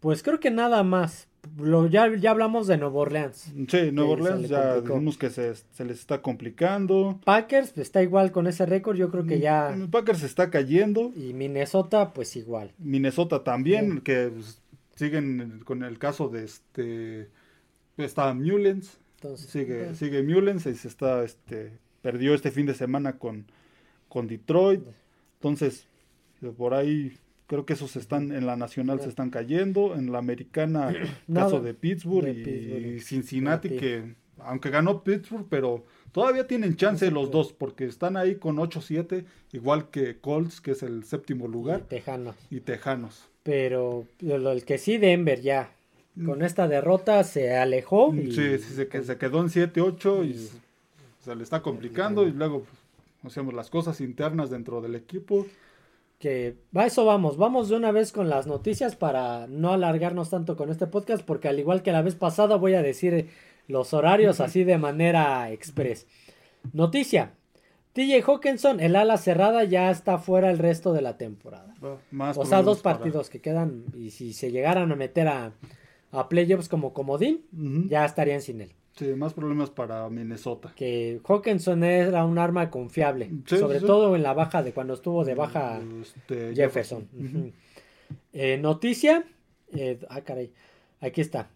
[0.00, 1.28] Pues creo que nada más.
[1.58, 3.52] Lo, ya, ya hablamos de Nuevo Orleans.
[3.68, 7.20] Sí, Nuevo Orleans ya vimos que se, les está complicando.
[7.24, 9.74] Packers pues, está igual con ese récord, yo creo que ya.
[9.76, 11.12] Mm, Packers está cayendo.
[11.14, 12.72] Y Minnesota, pues igual.
[12.78, 14.60] Minnesota también, que pues,
[14.96, 17.28] siguen con el caso de este.
[17.96, 18.98] Está Mullens.
[19.16, 23.46] Entonces, sigue, sigue Mullens y se está, este, perdió este fin de semana con,
[24.08, 24.82] con Detroit.
[25.48, 25.86] Entonces,
[26.56, 27.16] por ahí
[27.46, 30.92] creo que esos están en la nacional se están cayendo, en la americana
[31.32, 37.52] caso de Pittsburgh, y, Cincinnati que aunque ganó Pittsburgh, pero todavía tienen chance los dos
[37.52, 41.80] porque están ahí con 8-7, igual que Colts, que es el séptimo lugar.
[41.80, 42.36] Y Tejanos.
[42.50, 43.28] Y Tejanos.
[43.42, 45.70] Pero el que sí Denver ya
[46.24, 48.14] con esta derrota se alejó.
[48.14, 48.32] Y...
[48.32, 50.50] Sí, sí se, se quedó en 7-8 y
[51.20, 52.64] se le está complicando y luego
[53.26, 55.46] hacemos las cosas internas dentro del equipo.
[56.18, 60.56] Que a eso vamos, vamos de una vez con las noticias para no alargarnos tanto
[60.56, 63.28] con este podcast, porque al igual que la vez pasada voy a decir
[63.68, 66.06] los horarios así de manera express.
[66.72, 67.34] Noticia,
[67.92, 71.74] TJ Hawkinson, el ala cerrada, ya está fuera el resto de la temporada.
[72.36, 75.52] o sea, dos partidos que quedan y si se llegaran a meter a,
[76.12, 77.44] a playoffs como comodín,
[77.88, 78.72] ya estarían sin él.
[78.96, 80.72] Sí, más problemas para Minnesota.
[80.74, 85.34] Que Hawkinson era un arma confiable, sobre todo en la baja de cuando estuvo de
[85.34, 87.06] baja este, Jefferson.
[88.32, 89.24] Eh, noticia,
[89.74, 90.50] eh, ah caray,
[91.00, 91.50] aquí está.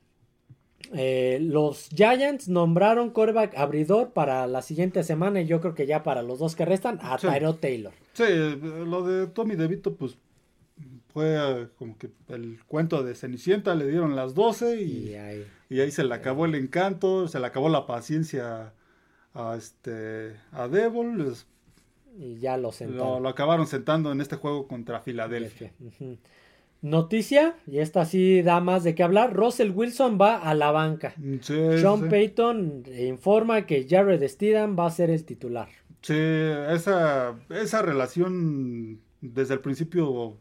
[0.92, 6.02] Eh, los Giants nombraron coreback abridor para la siguiente semana y yo creo que ya
[6.02, 7.92] para los dos que restan a Tyro Taylor.
[8.12, 10.18] Sí, lo de Tommy DeVito pues
[11.12, 16.14] fue como que el cuento de Cenicienta, le dieron las 12 y, ahí, se le
[16.14, 18.72] acabó el encanto, se le acabó la paciencia
[19.34, 21.34] a este a Devil.
[22.18, 23.22] y ya lo sentaron.
[23.22, 25.72] Lo, acabaron sentando en este juego contra Filadelfia.
[26.82, 31.14] Noticia, y esta sí da más de qué hablar, Russell Wilson va a la banca.
[31.42, 35.68] Sean Payton informa que Jared Steedham va a ser el titular.
[36.00, 40.38] Sí, esa, esa relación desde el principio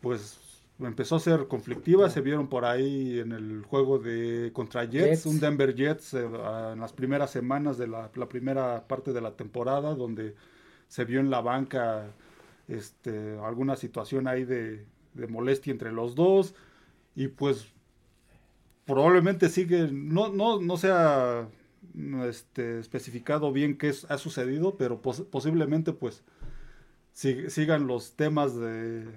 [0.00, 0.38] pues
[0.86, 5.40] empezó a ser conflictiva, se vieron por ahí en el juego de contra Jets, un
[5.40, 6.24] Denver Jets eh,
[6.72, 10.34] en las primeras semanas de la, primera parte de la temporada, donde
[10.86, 12.06] se vio en la banca
[12.68, 14.86] este, alguna situación ahí de,
[15.28, 16.54] molestia entre los dos,
[17.16, 17.66] y pues
[18.84, 21.48] probablemente sigue, no, no, no se ha
[22.28, 26.22] este, especificado bien qué ha sucedido, pero posiblemente pues
[27.12, 29.08] sigan los temas de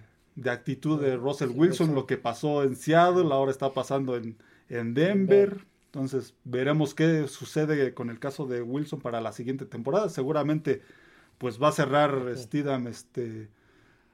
[0.41, 4.35] de actitud de Russell Wilson, lo que pasó en Seattle, ahora está pasando en,
[4.69, 5.65] Denver.
[5.87, 10.09] Entonces veremos qué sucede con el caso de Wilson para la siguiente temporada.
[10.09, 10.81] Seguramente
[11.37, 13.49] pues va a cerrar Steedham este,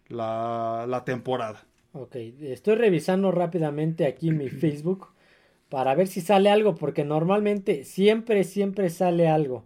[0.08, 1.64] la, la temporada.
[1.94, 5.08] Ok, estoy revisando rápidamente aquí mi Facebook
[5.70, 9.66] para ver si sale algo, porque normalmente siempre, siempre sale algo.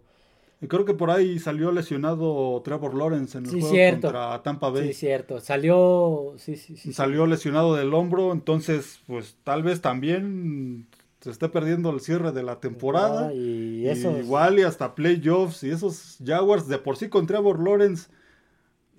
[0.68, 4.88] Creo que por ahí salió lesionado Trevor Lawrence en el juego contra Tampa Bay.
[4.88, 5.40] Sí, cierto.
[5.40, 6.92] Salió, sí, sí, sí.
[6.92, 10.86] Salió lesionado del hombro, entonces, pues tal vez también
[11.20, 13.32] se esté perdiendo el cierre de la temporada.
[13.32, 18.08] y, igual y hasta playoffs y esos Jaguars de por sí con Trevor Lawrence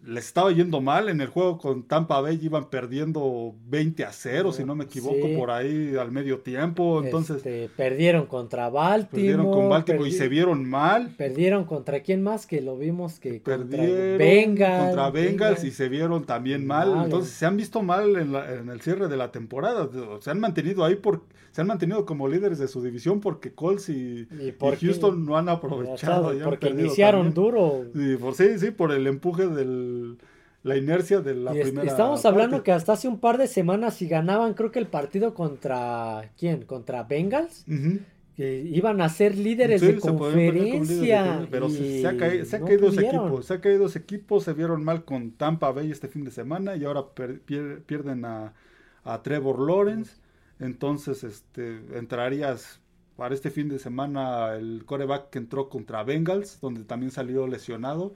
[0.05, 4.51] les estaba yendo mal en el juego con Tampa Bay, iban perdiendo 20 a 0,
[4.51, 7.01] si no me equivoco, por ahí al medio tiempo.
[7.03, 9.11] Entonces, este, perdieron contra Baltimore.
[9.11, 11.13] Perdieron con Baltimore y se vieron mal.
[11.17, 14.85] Perdieron contra quién más que lo vimos que perdieron contra Bengals.
[14.85, 17.03] Contra Bengals y se vieron también mal.
[17.05, 19.89] Entonces, se han visto mal en, el cierre de la temporada.
[20.19, 21.23] Se han mantenido ahí por
[21.53, 24.27] se han mantenido como líderes de su división porque Colts y,
[24.59, 26.33] Houston no han aprovechado.
[26.43, 27.85] porque iniciaron duro.
[28.19, 30.17] por, sí, sí, por el empuje del
[30.63, 31.83] la inercia de la primera.
[31.83, 35.33] Estamos hablando que hasta hace un par de semanas, si ganaban, creo que el partido
[35.33, 36.31] contra.
[36.39, 36.63] ¿Quién?
[36.63, 37.65] Contra Bengals.
[38.37, 41.47] iban a ser líderes de conferencia.
[41.51, 42.45] pero se, ha, caído.
[42.45, 42.55] Se
[43.53, 44.39] ha caído ese equipo.
[44.39, 47.03] Se vieron mal con Tampa Bay este fin de semana y ahora
[47.85, 48.53] pierden a,
[49.21, 50.22] Trevor Lawrence.
[50.59, 52.79] Entonces, este, entrarías
[53.15, 58.13] para este fin de semana el coreback que entró contra Bengals, donde también salió lesionado.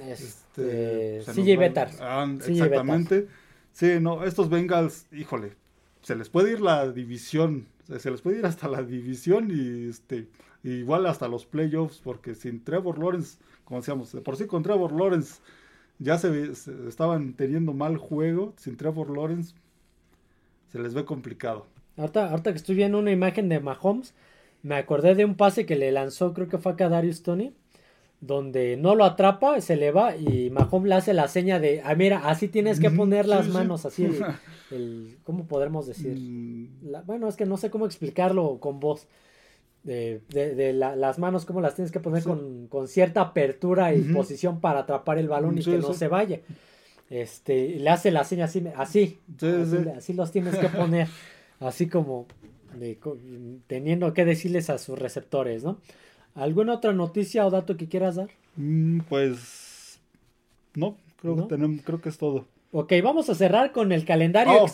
[0.00, 1.88] Este, CJ Betar.
[1.88, 3.28] exactamente.
[3.72, 5.54] Sí, no, estos Bengals, híjole,
[6.02, 7.66] se les puede ir la división,
[7.98, 10.28] se les puede ir hasta la división y este
[10.62, 14.92] igual hasta los playoffs, porque sin Trevor Lawrence, como decíamos, de por sí con Trevor
[14.92, 15.40] Lawrence
[15.98, 16.50] ya se,
[16.88, 19.54] estaban teniendo mal juego, sin Trevor Lawrence
[20.68, 21.66] se les ve complicado.
[22.00, 24.14] Ahorita, ahorita que estoy viendo una imagen de Mahomes,
[24.62, 27.52] me acordé de un pase que le lanzó, creo que fue a Darius Tony,
[28.20, 31.94] donde no lo atrapa, se le va y Mahomes le hace la seña de, ah,
[31.94, 34.06] mira, así tienes que poner las manos, así,
[34.70, 36.18] el, ¿cómo podremos decir?
[36.18, 37.06] Mm.
[37.06, 39.06] bueno, es que no sé cómo explicarlo con voz.
[39.82, 44.60] De, de, las manos, cómo las tienes que poner con, con, cierta apertura y posición
[44.60, 46.40] para atrapar el balón y que no se vaya.
[47.10, 49.18] Este, le hace la seña así, así,
[49.96, 51.08] así, los tienes que poner,
[51.60, 52.26] así como
[53.66, 55.78] teniendo que decirles a sus receptores, ¿no?
[56.34, 58.30] ¿Alguna otra noticia o dato que quieras dar?
[58.56, 60.00] Mm, pues
[60.74, 62.46] no, creo, Que tenemos, creo que es todo.
[62.72, 64.68] Ok, vamos a cerrar con el calendario oh,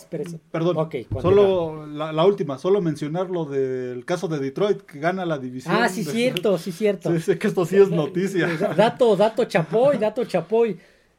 [0.53, 0.91] Perdón,
[1.23, 5.75] solo la, última, solo mencionar lo del caso de Detroit que gana la división.
[5.75, 7.11] Ah, sí, cierto, sí, cierto.
[7.15, 8.49] Sí, sé que esto sí es noticia.
[8.77, 10.79] Dato, dato Chapoy, dato Chapoy.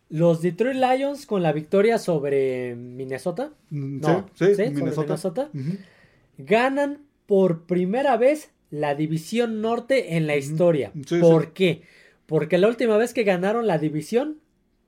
[0.09, 3.51] Los Detroit Lions con la victoria sobre Minnesota.
[3.69, 5.49] Mm, no, sí, sí, Minnesota.
[6.37, 10.91] Ganan por primera vez la división norte en la historia.
[11.19, 11.81] ¿Por qué?
[12.25, 14.37] Porque la última vez que ganaron la división,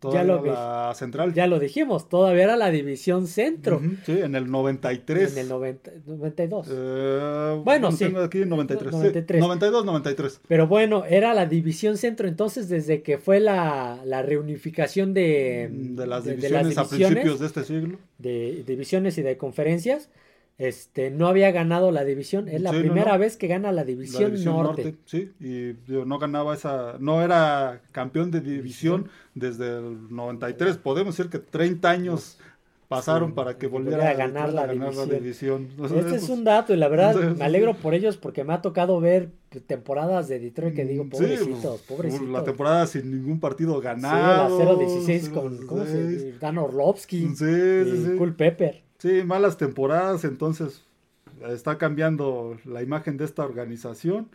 [0.02, 1.34] ya lo, la central.
[1.34, 3.82] ya lo dijimos, todavía era la división centro.
[4.06, 5.34] Sí, en el 93.
[5.34, 6.68] En el 92.
[6.72, 8.06] Eh, bueno, sí.
[8.06, 8.92] Tengo aquí 93.
[8.92, 9.42] 93.
[9.42, 10.42] 92, 93.
[10.48, 12.28] Pero bueno, era la división centro.
[12.28, 17.64] Entonces, desde que fue la, la reunificación de, de, las divisiones a principios de este
[17.64, 17.98] siglo.
[18.18, 20.10] De divisiones y de conferencias
[20.60, 22.50] este, no había ganado la división.
[22.50, 24.96] Es la primera vez que gana la división, norte.
[25.06, 30.78] Sí, y no ganaba esa, no era campeón de división desde el 93.
[30.78, 32.40] Podemos decir que 30 años
[32.90, 35.70] pasaron para que volviera a ganar, la, división.
[35.82, 39.00] Este es un dato y la verdad me alegro por ellos porque me ha tocado
[39.00, 39.30] ver
[39.66, 42.28] temporadas de Detroit que digo, pobrecitos, pobrecitos.
[42.28, 44.58] La temporada sin ningún partido ganado.
[44.60, 48.89] Sí, la 0-16 con, ¿cómo se Dan Orlovsky y Cool Pepper.
[49.00, 50.84] Sí, malas temporadas, entonces
[51.48, 54.30] está cambiando la imagen de esta organización.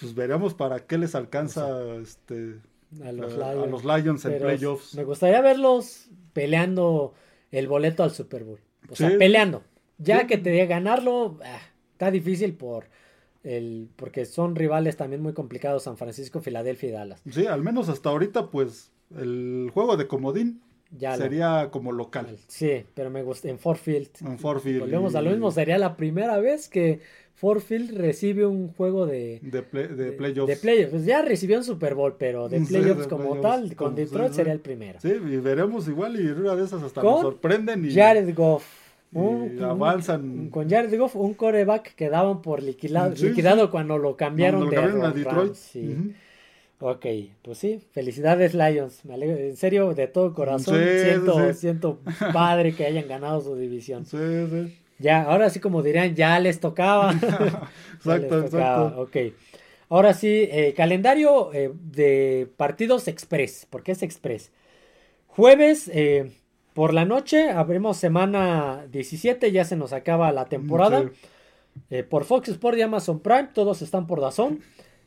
[0.00, 2.58] Pues veremos para qué les alcanza este
[3.04, 4.24] a los, Lions.
[4.24, 4.94] en playoffs.
[4.94, 7.14] Me gustaría verlos peleando
[7.50, 8.60] el boleto al Super Bowl.
[8.90, 9.62] O sea, peleando.
[9.98, 11.60] Ya que te de ganarlo, ah,
[11.92, 12.86] está difícil por
[13.44, 17.22] el porque son rivales también muy complicados San Francisco, Filadelfia y Dallas.
[17.30, 20.62] Sí, al menos hasta ahorita pues el juego de comodín
[20.98, 22.36] sería como local.
[22.48, 24.10] Sí, pero me gusta en Forfield.
[24.20, 24.80] En Forfield.
[24.80, 27.00] Volvemos a lo mismo, sería la primera vez que
[27.34, 30.48] Forfield recibe un juego de, de, de playoffs.
[30.48, 30.90] De, playoffs.
[30.90, 34.60] Pues ya recibió un Super Bowl, pero de playoffs como tal, con Detroit sería el
[34.60, 35.00] primero.
[35.00, 37.84] Sí, y veremos igual y una de esas hasta nos sorprenden.
[37.84, 38.64] Y, Jared Goff.
[39.60, 40.50] avanzan.
[40.50, 45.10] con Jared Goff, un coreback que daban por liquidado, liquidado cuando lo cambiaron, de a
[45.10, 45.54] Detroit.
[45.54, 46.14] sí.
[46.84, 47.06] Ok,
[47.42, 52.00] pues sí, felicidades Lions, me alegro, en serio, de todo corazón, siento, siento
[52.32, 54.04] padre que hayan ganado su división.
[54.04, 54.18] Sí,
[54.50, 54.76] sí.
[54.98, 57.12] Ya, ahora sí como dirían, ya les tocaba.
[57.94, 59.00] exacto, exacto.
[59.00, 59.16] Ok,
[59.90, 64.50] ahora sí, eh, calendario eh, de partidos express, porque es express.
[65.28, 66.32] Jueves eh,
[66.74, 71.12] por la noche, abrimos semana 17, ya se nos acaba la temporada.
[72.10, 74.58] por Fox Sports y Amazon Prime, todos están por Dazón.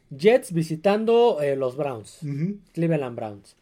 [0.09, 2.19] Jets visitando eh, los Browns.
[2.73, 3.55] Cleveland Browns.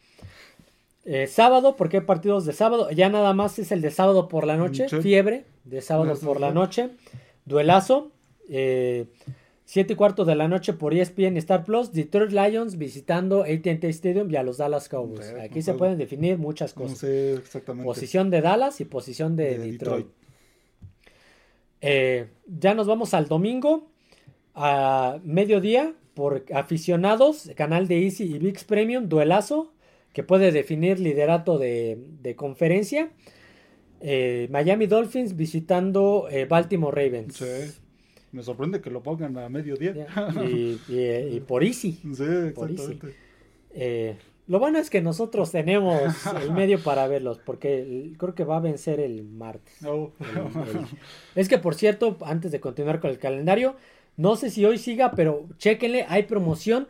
[1.05, 2.89] Eh, sábado, porque hay partidos de sábado.
[2.91, 4.87] Ya nada más es el de sábado por la noche.
[5.01, 6.91] Fiebre de sábado por la noche.
[7.45, 8.11] Duelazo.
[8.49, 9.05] Eh,
[9.65, 11.91] siete y cuarto de la noche por ESPN Star Plus.
[11.91, 15.33] Detroit Lions visitando AT&T Stadium y a los Dallas Cowboys.
[15.41, 17.05] Aquí se pueden definir muchas cosas.
[17.83, 20.07] Posición de Dallas y posición de, Detroit.
[21.81, 23.87] ya nos vamos al domingo.
[24.55, 29.73] A mediodía por aficionados, canal de Easy y VIX Premium, duelazo,
[30.13, 33.11] que puede definir liderato de, conferencia.
[34.01, 37.35] Eh, Miami Dolphins visitando eh, Baltimore Ravens.
[37.35, 37.79] Sí.
[38.31, 40.07] Me sorprende que lo pongan a mediodía.
[40.47, 41.99] Y, y, por Easy.
[42.13, 43.15] Sí, exactamente.
[43.71, 44.15] Eh,
[44.47, 46.01] lo bueno es que nosotros tenemos
[46.41, 49.75] el medio para verlos, porque creo que va a vencer el martes.
[49.85, 50.11] Oh.
[51.35, 53.75] Es que, por cierto, antes de continuar con el calendario,
[54.17, 56.87] no sé si hoy siga, pero chéquenle, hay promoción.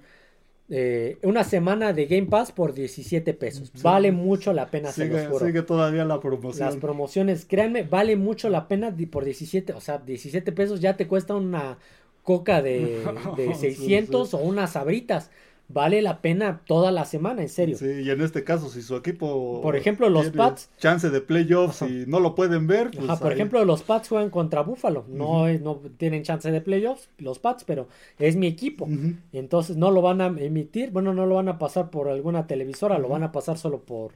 [0.70, 3.72] Eh, una semana de Game Pass por 17 pesos.
[3.82, 6.66] Vale mucho la pena, sigue, Sigue todavía la promoción.
[6.66, 11.08] Las promociones, créanme, vale mucho la pena por 17, o sea, 17 pesos ya te
[11.08, 11.78] cuesta una
[12.24, 13.04] coca de,
[13.38, 15.30] de 600 o unas sabritas
[15.74, 17.78] vale la pena toda la semana, en serio.
[17.78, 19.60] Sí, y en este caso, si su equipo.
[19.62, 20.70] Por ejemplo, los Pats.
[20.78, 22.92] Chance de playoffs y no lo pueden ver.
[22.92, 25.06] Pues por ejemplo, los Pats juegan contra Buffalo.
[25.08, 27.88] No, no tienen chance de playoffs, los Pats, pero
[28.20, 28.88] es mi equipo.
[29.32, 30.92] Entonces no lo van a emitir.
[30.92, 34.12] Bueno, no lo van a pasar por alguna televisora, lo van a pasar solo por,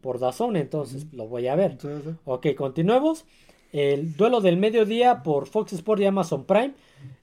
[0.00, 0.56] por Dazón.
[0.56, 1.78] Entonces lo voy a ver.
[2.24, 3.24] Ok, continuemos.
[3.72, 6.72] El duelo del mediodía por Fox Sports y Amazon Prime.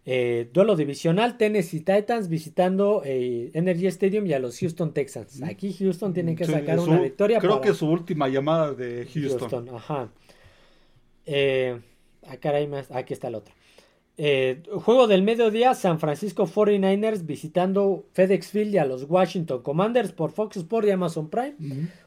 [0.06, 5.42] Eh, duelo divisional, Tennessee Titans visitando eh, Energy Stadium y a los Houston Texans.
[5.44, 7.40] Aquí Houston tiene que sacar una victoria.
[7.40, 9.70] Creo que es su última llamada de Houston.
[9.74, 10.10] ajá.
[11.26, 11.80] Eh,
[12.28, 12.38] ah,
[12.92, 13.54] aquí está el otro.
[14.16, 20.12] Eh, juego del mediodía, San Francisco 49ers visitando FedEx Field y a los Washington Commanders
[20.12, 21.56] por Fox Sports y Amazon Prime.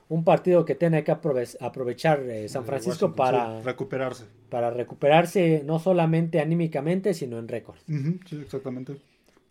[0.09, 4.25] Un partido que tiene que aprovechar eh, San Francisco para recuperarse.
[4.49, 7.79] Para recuperarse no solamente anímicamente, sino en récord.
[7.87, 8.97] sí, exactamente.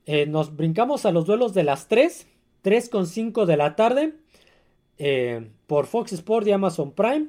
[0.06, 2.26] Eh, nos brincamos a los duelos de las 3,
[2.61, 4.14] 3 con 5 de la tarde
[5.68, 7.27] por Fox Sports y Amazon Prime.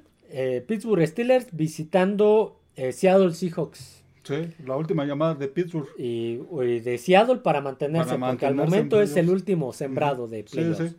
[0.69, 3.96] Pittsburgh Steelers visitando Seattle Seahawks.
[4.27, 4.35] Sí,
[4.65, 5.89] la última llamada de Pittsburgh.
[5.97, 6.37] Y,
[6.81, 10.79] de Seattle para mantenerse, porque al momento es el último sembrado de playoffs.
[10.79, 10.97] Sí, sí.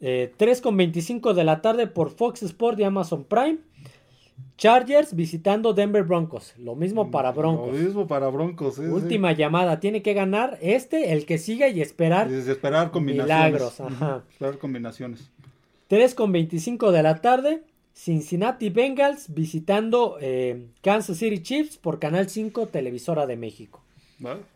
[0.00, 3.58] Eh, 3 con 25 de la tarde por Fox Sports y Amazon Prime.
[4.56, 6.54] Chargers visitando Denver Broncos.
[6.58, 7.72] Lo mismo para Broncos.
[7.72, 8.78] Lo mismo para Broncos.
[8.78, 9.80] Última llamada.
[9.80, 12.30] Tiene que ganar este, el que siga y esperar.
[12.30, 13.44] Y esperar combinaciones.
[13.44, 13.80] Milagros.
[13.80, 14.24] Ajá.
[14.30, 15.30] Esperar combinaciones.
[15.88, 17.62] 3 con 25 de la tarde.
[17.94, 23.82] Cincinnati Bengals visitando eh, Kansas City Chiefs por Canal 5, televisora de México.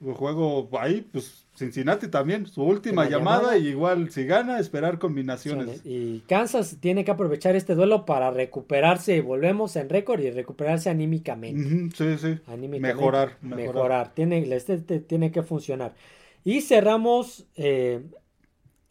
[0.04, 5.80] El juego ahí, pues Cincinnati también, su última llamada, y igual si gana, esperar combinaciones.
[5.84, 11.90] Y Kansas tiene que aprovechar este duelo para recuperarse, volvemos en récord y recuperarse anímicamente.
[11.96, 12.38] sí, sí.
[12.78, 14.14] mejorar, mejorar.
[14.14, 15.94] Tiene, este, tiene que funcionar.
[16.44, 18.02] Y cerramos eh,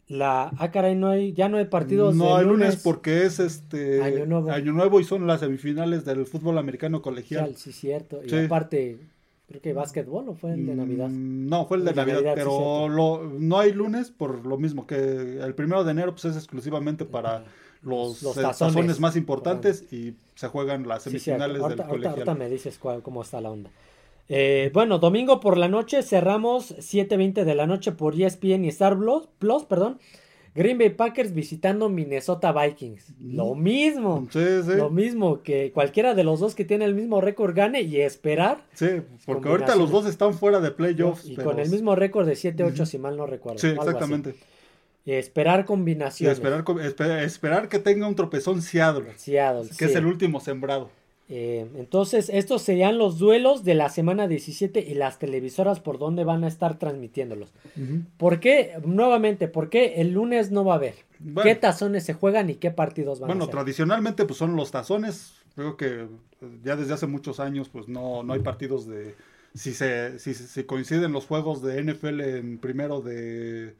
[0.08, 4.02] la ah caray no hay ya no hay partidos no hay lunes, porque es este
[4.02, 5.00] año nuevo.
[5.00, 7.56] y son las semifinales del fútbol americano colegial.
[7.56, 8.20] Sí cierto.
[8.24, 8.98] Y aparte
[9.48, 12.88] creo que básquetbol o fue el de mm, navidad no fue el de, navidad, pero
[13.38, 17.44] no hay lunes por lo mismo que el primero de enero pues es exclusivamente para
[17.82, 22.78] los, los tazones, más importantes y se juegan las semifinales del colegial ahorita me dices
[22.78, 23.70] cómo está la onda
[24.28, 28.96] eh, bueno, domingo por la noche cerramos 7.20 de la noche por ESPN y Star
[29.38, 29.98] Plus, perdón.
[30.56, 33.12] Green Bay Packers visitando Minnesota Vikings.
[33.20, 34.26] Lo mismo.
[34.32, 38.64] Lo mismo que cualquiera de los dos que tiene el mismo récord gane y esperar.
[38.72, 41.28] Sí, porque ahorita los dos están fuera de playoffs.
[41.28, 43.58] Y con el mismo récord de 7-8, si mal no recuerdo.
[43.58, 44.34] Sí, exactamente.
[45.04, 46.38] Y esperar combinaciones.
[46.38, 49.12] esperar, esperar, que tenga un tropezón Seattle.
[49.16, 49.68] Seattle.
[49.78, 50.90] Que es el último sembrado.
[51.28, 56.22] Eh, entonces, estos serían los duelos de la semana 17 y las televisoras por donde
[56.22, 57.52] van a estar transmitiéndolos.
[58.16, 58.74] ¿Por qué?
[58.84, 60.94] Nuevamente, ¿por qué el lunes no va a haber?
[61.42, 63.38] ¿Qué tazones se juegan y qué partidos van a ser?
[63.38, 65.34] Bueno, tradicionalmente pues son los tazones.
[65.56, 66.08] Creo que eh,
[66.62, 69.14] ya desde hace muchos años pues no, no hay partidos de...
[69.54, 73.74] Si se si, si coinciden los juegos de NFL en primero de,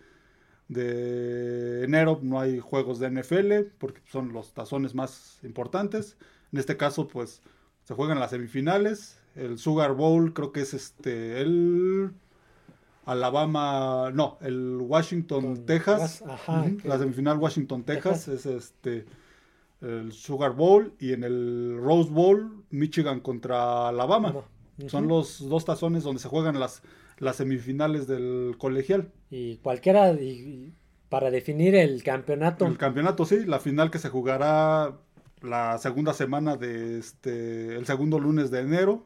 [0.68, 6.16] de enero, no hay juegos de NFL porque son los tazones más importantes.
[6.52, 7.42] En este caso, pues
[7.84, 9.18] se juegan las semifinales.
[9.34, 12.12] El Sugar Bowl creo que es este el
[13.04, 16.24] Alabama, no, el Washington, Texas.
[16.84, 19.06] La semifinal Washington, Texas, es este
[19.80, 24.34] el Sugar Bowl y en el Rose Bowl Michigan contra Alabama.
[24.88, 26.82] Son los dos tazones donde se juegan las,
[27.18, 29.12] las semifinales del colegial.
[29.30, 30.16] Y cualquiera
[31.08, 32.66] para definir el campeonato.
[32.66, 34.98] El campeonato, sí, la final que se jugará
[35.40, 39.04] la segunda semana de este, el segundo lunes de enero,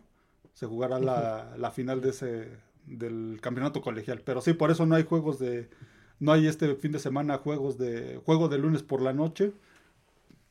[0.55, 2.49] se jugará la, final de ese,
[2.87, 4.23] del campeonato colegial.
[4.25, 5.69] Pero sí, por eso no hay juegos de,
[6.19, 9.53] no hay este fin de semana juegos de, juego de lunes por la noche,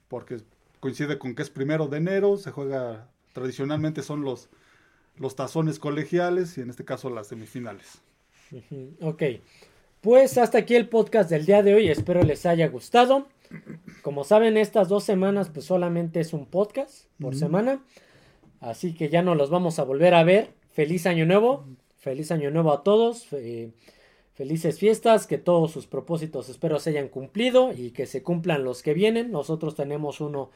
[0.07, 0.41] porque
[0.79, 4.49] coincide con que es primero de enero, se juega, tradicionalmente son los,
[5.17, 8.01] los tazones colegiales y en este caso las semifinales.
[9.01, 9.23] Ok,
[10.01, 13.27] pues hasta aquí el podcast del día de hoy, espero les haya gustado.
[14.01, 17.83] Como saben, estas dos semanas pues solamente es un podcast por semana.
[18.59, 20.53] Así que ya no los vamos a volver a ver.
[20.71, 21.65] Feliz año nuevo.
[21.97, 23.27] Feliz año nuevo a todos.
[24.33, 25.27] felices fiestas.
[25.27, 29.31] Que todos sus propósitos espero se hayan cumplido y que se cumplan los que vienen.
[29.31, 30.51] Nosotros tenemos uno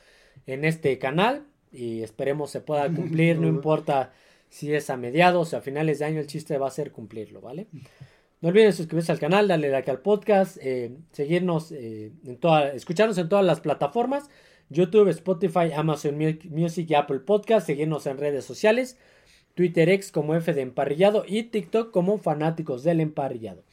[0.46, 3.38] en este canal y esperemos se pueda cumplir.
[3.40, 4.14] No importa
[4.50, 6.20] si es a mediados o a finales de año.
[6.20, 7.68] El chiste va a ser cumplirlo, ¿vale?
[8.44, 13.18] No olviden suscribirse al canal, darle like al podcast, eh, seguirnos, eh, en toda, escucharnos
[13.18, 14.30] en todas las plataformas,
[14.68, 16.18] YouTube, Spotify, Amazon
[16.50, 18.98] Music y Apple Podcast, seguirnos en redes sociales,
[19.54, 23.64] Twitter X como F de Emparrillado y TikTok como Fanáticos del Emparrillado.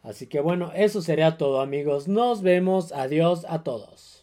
[0.00, 4.13] Así que bueno, eso sería todo amigos, nos vemos, adiós a todos.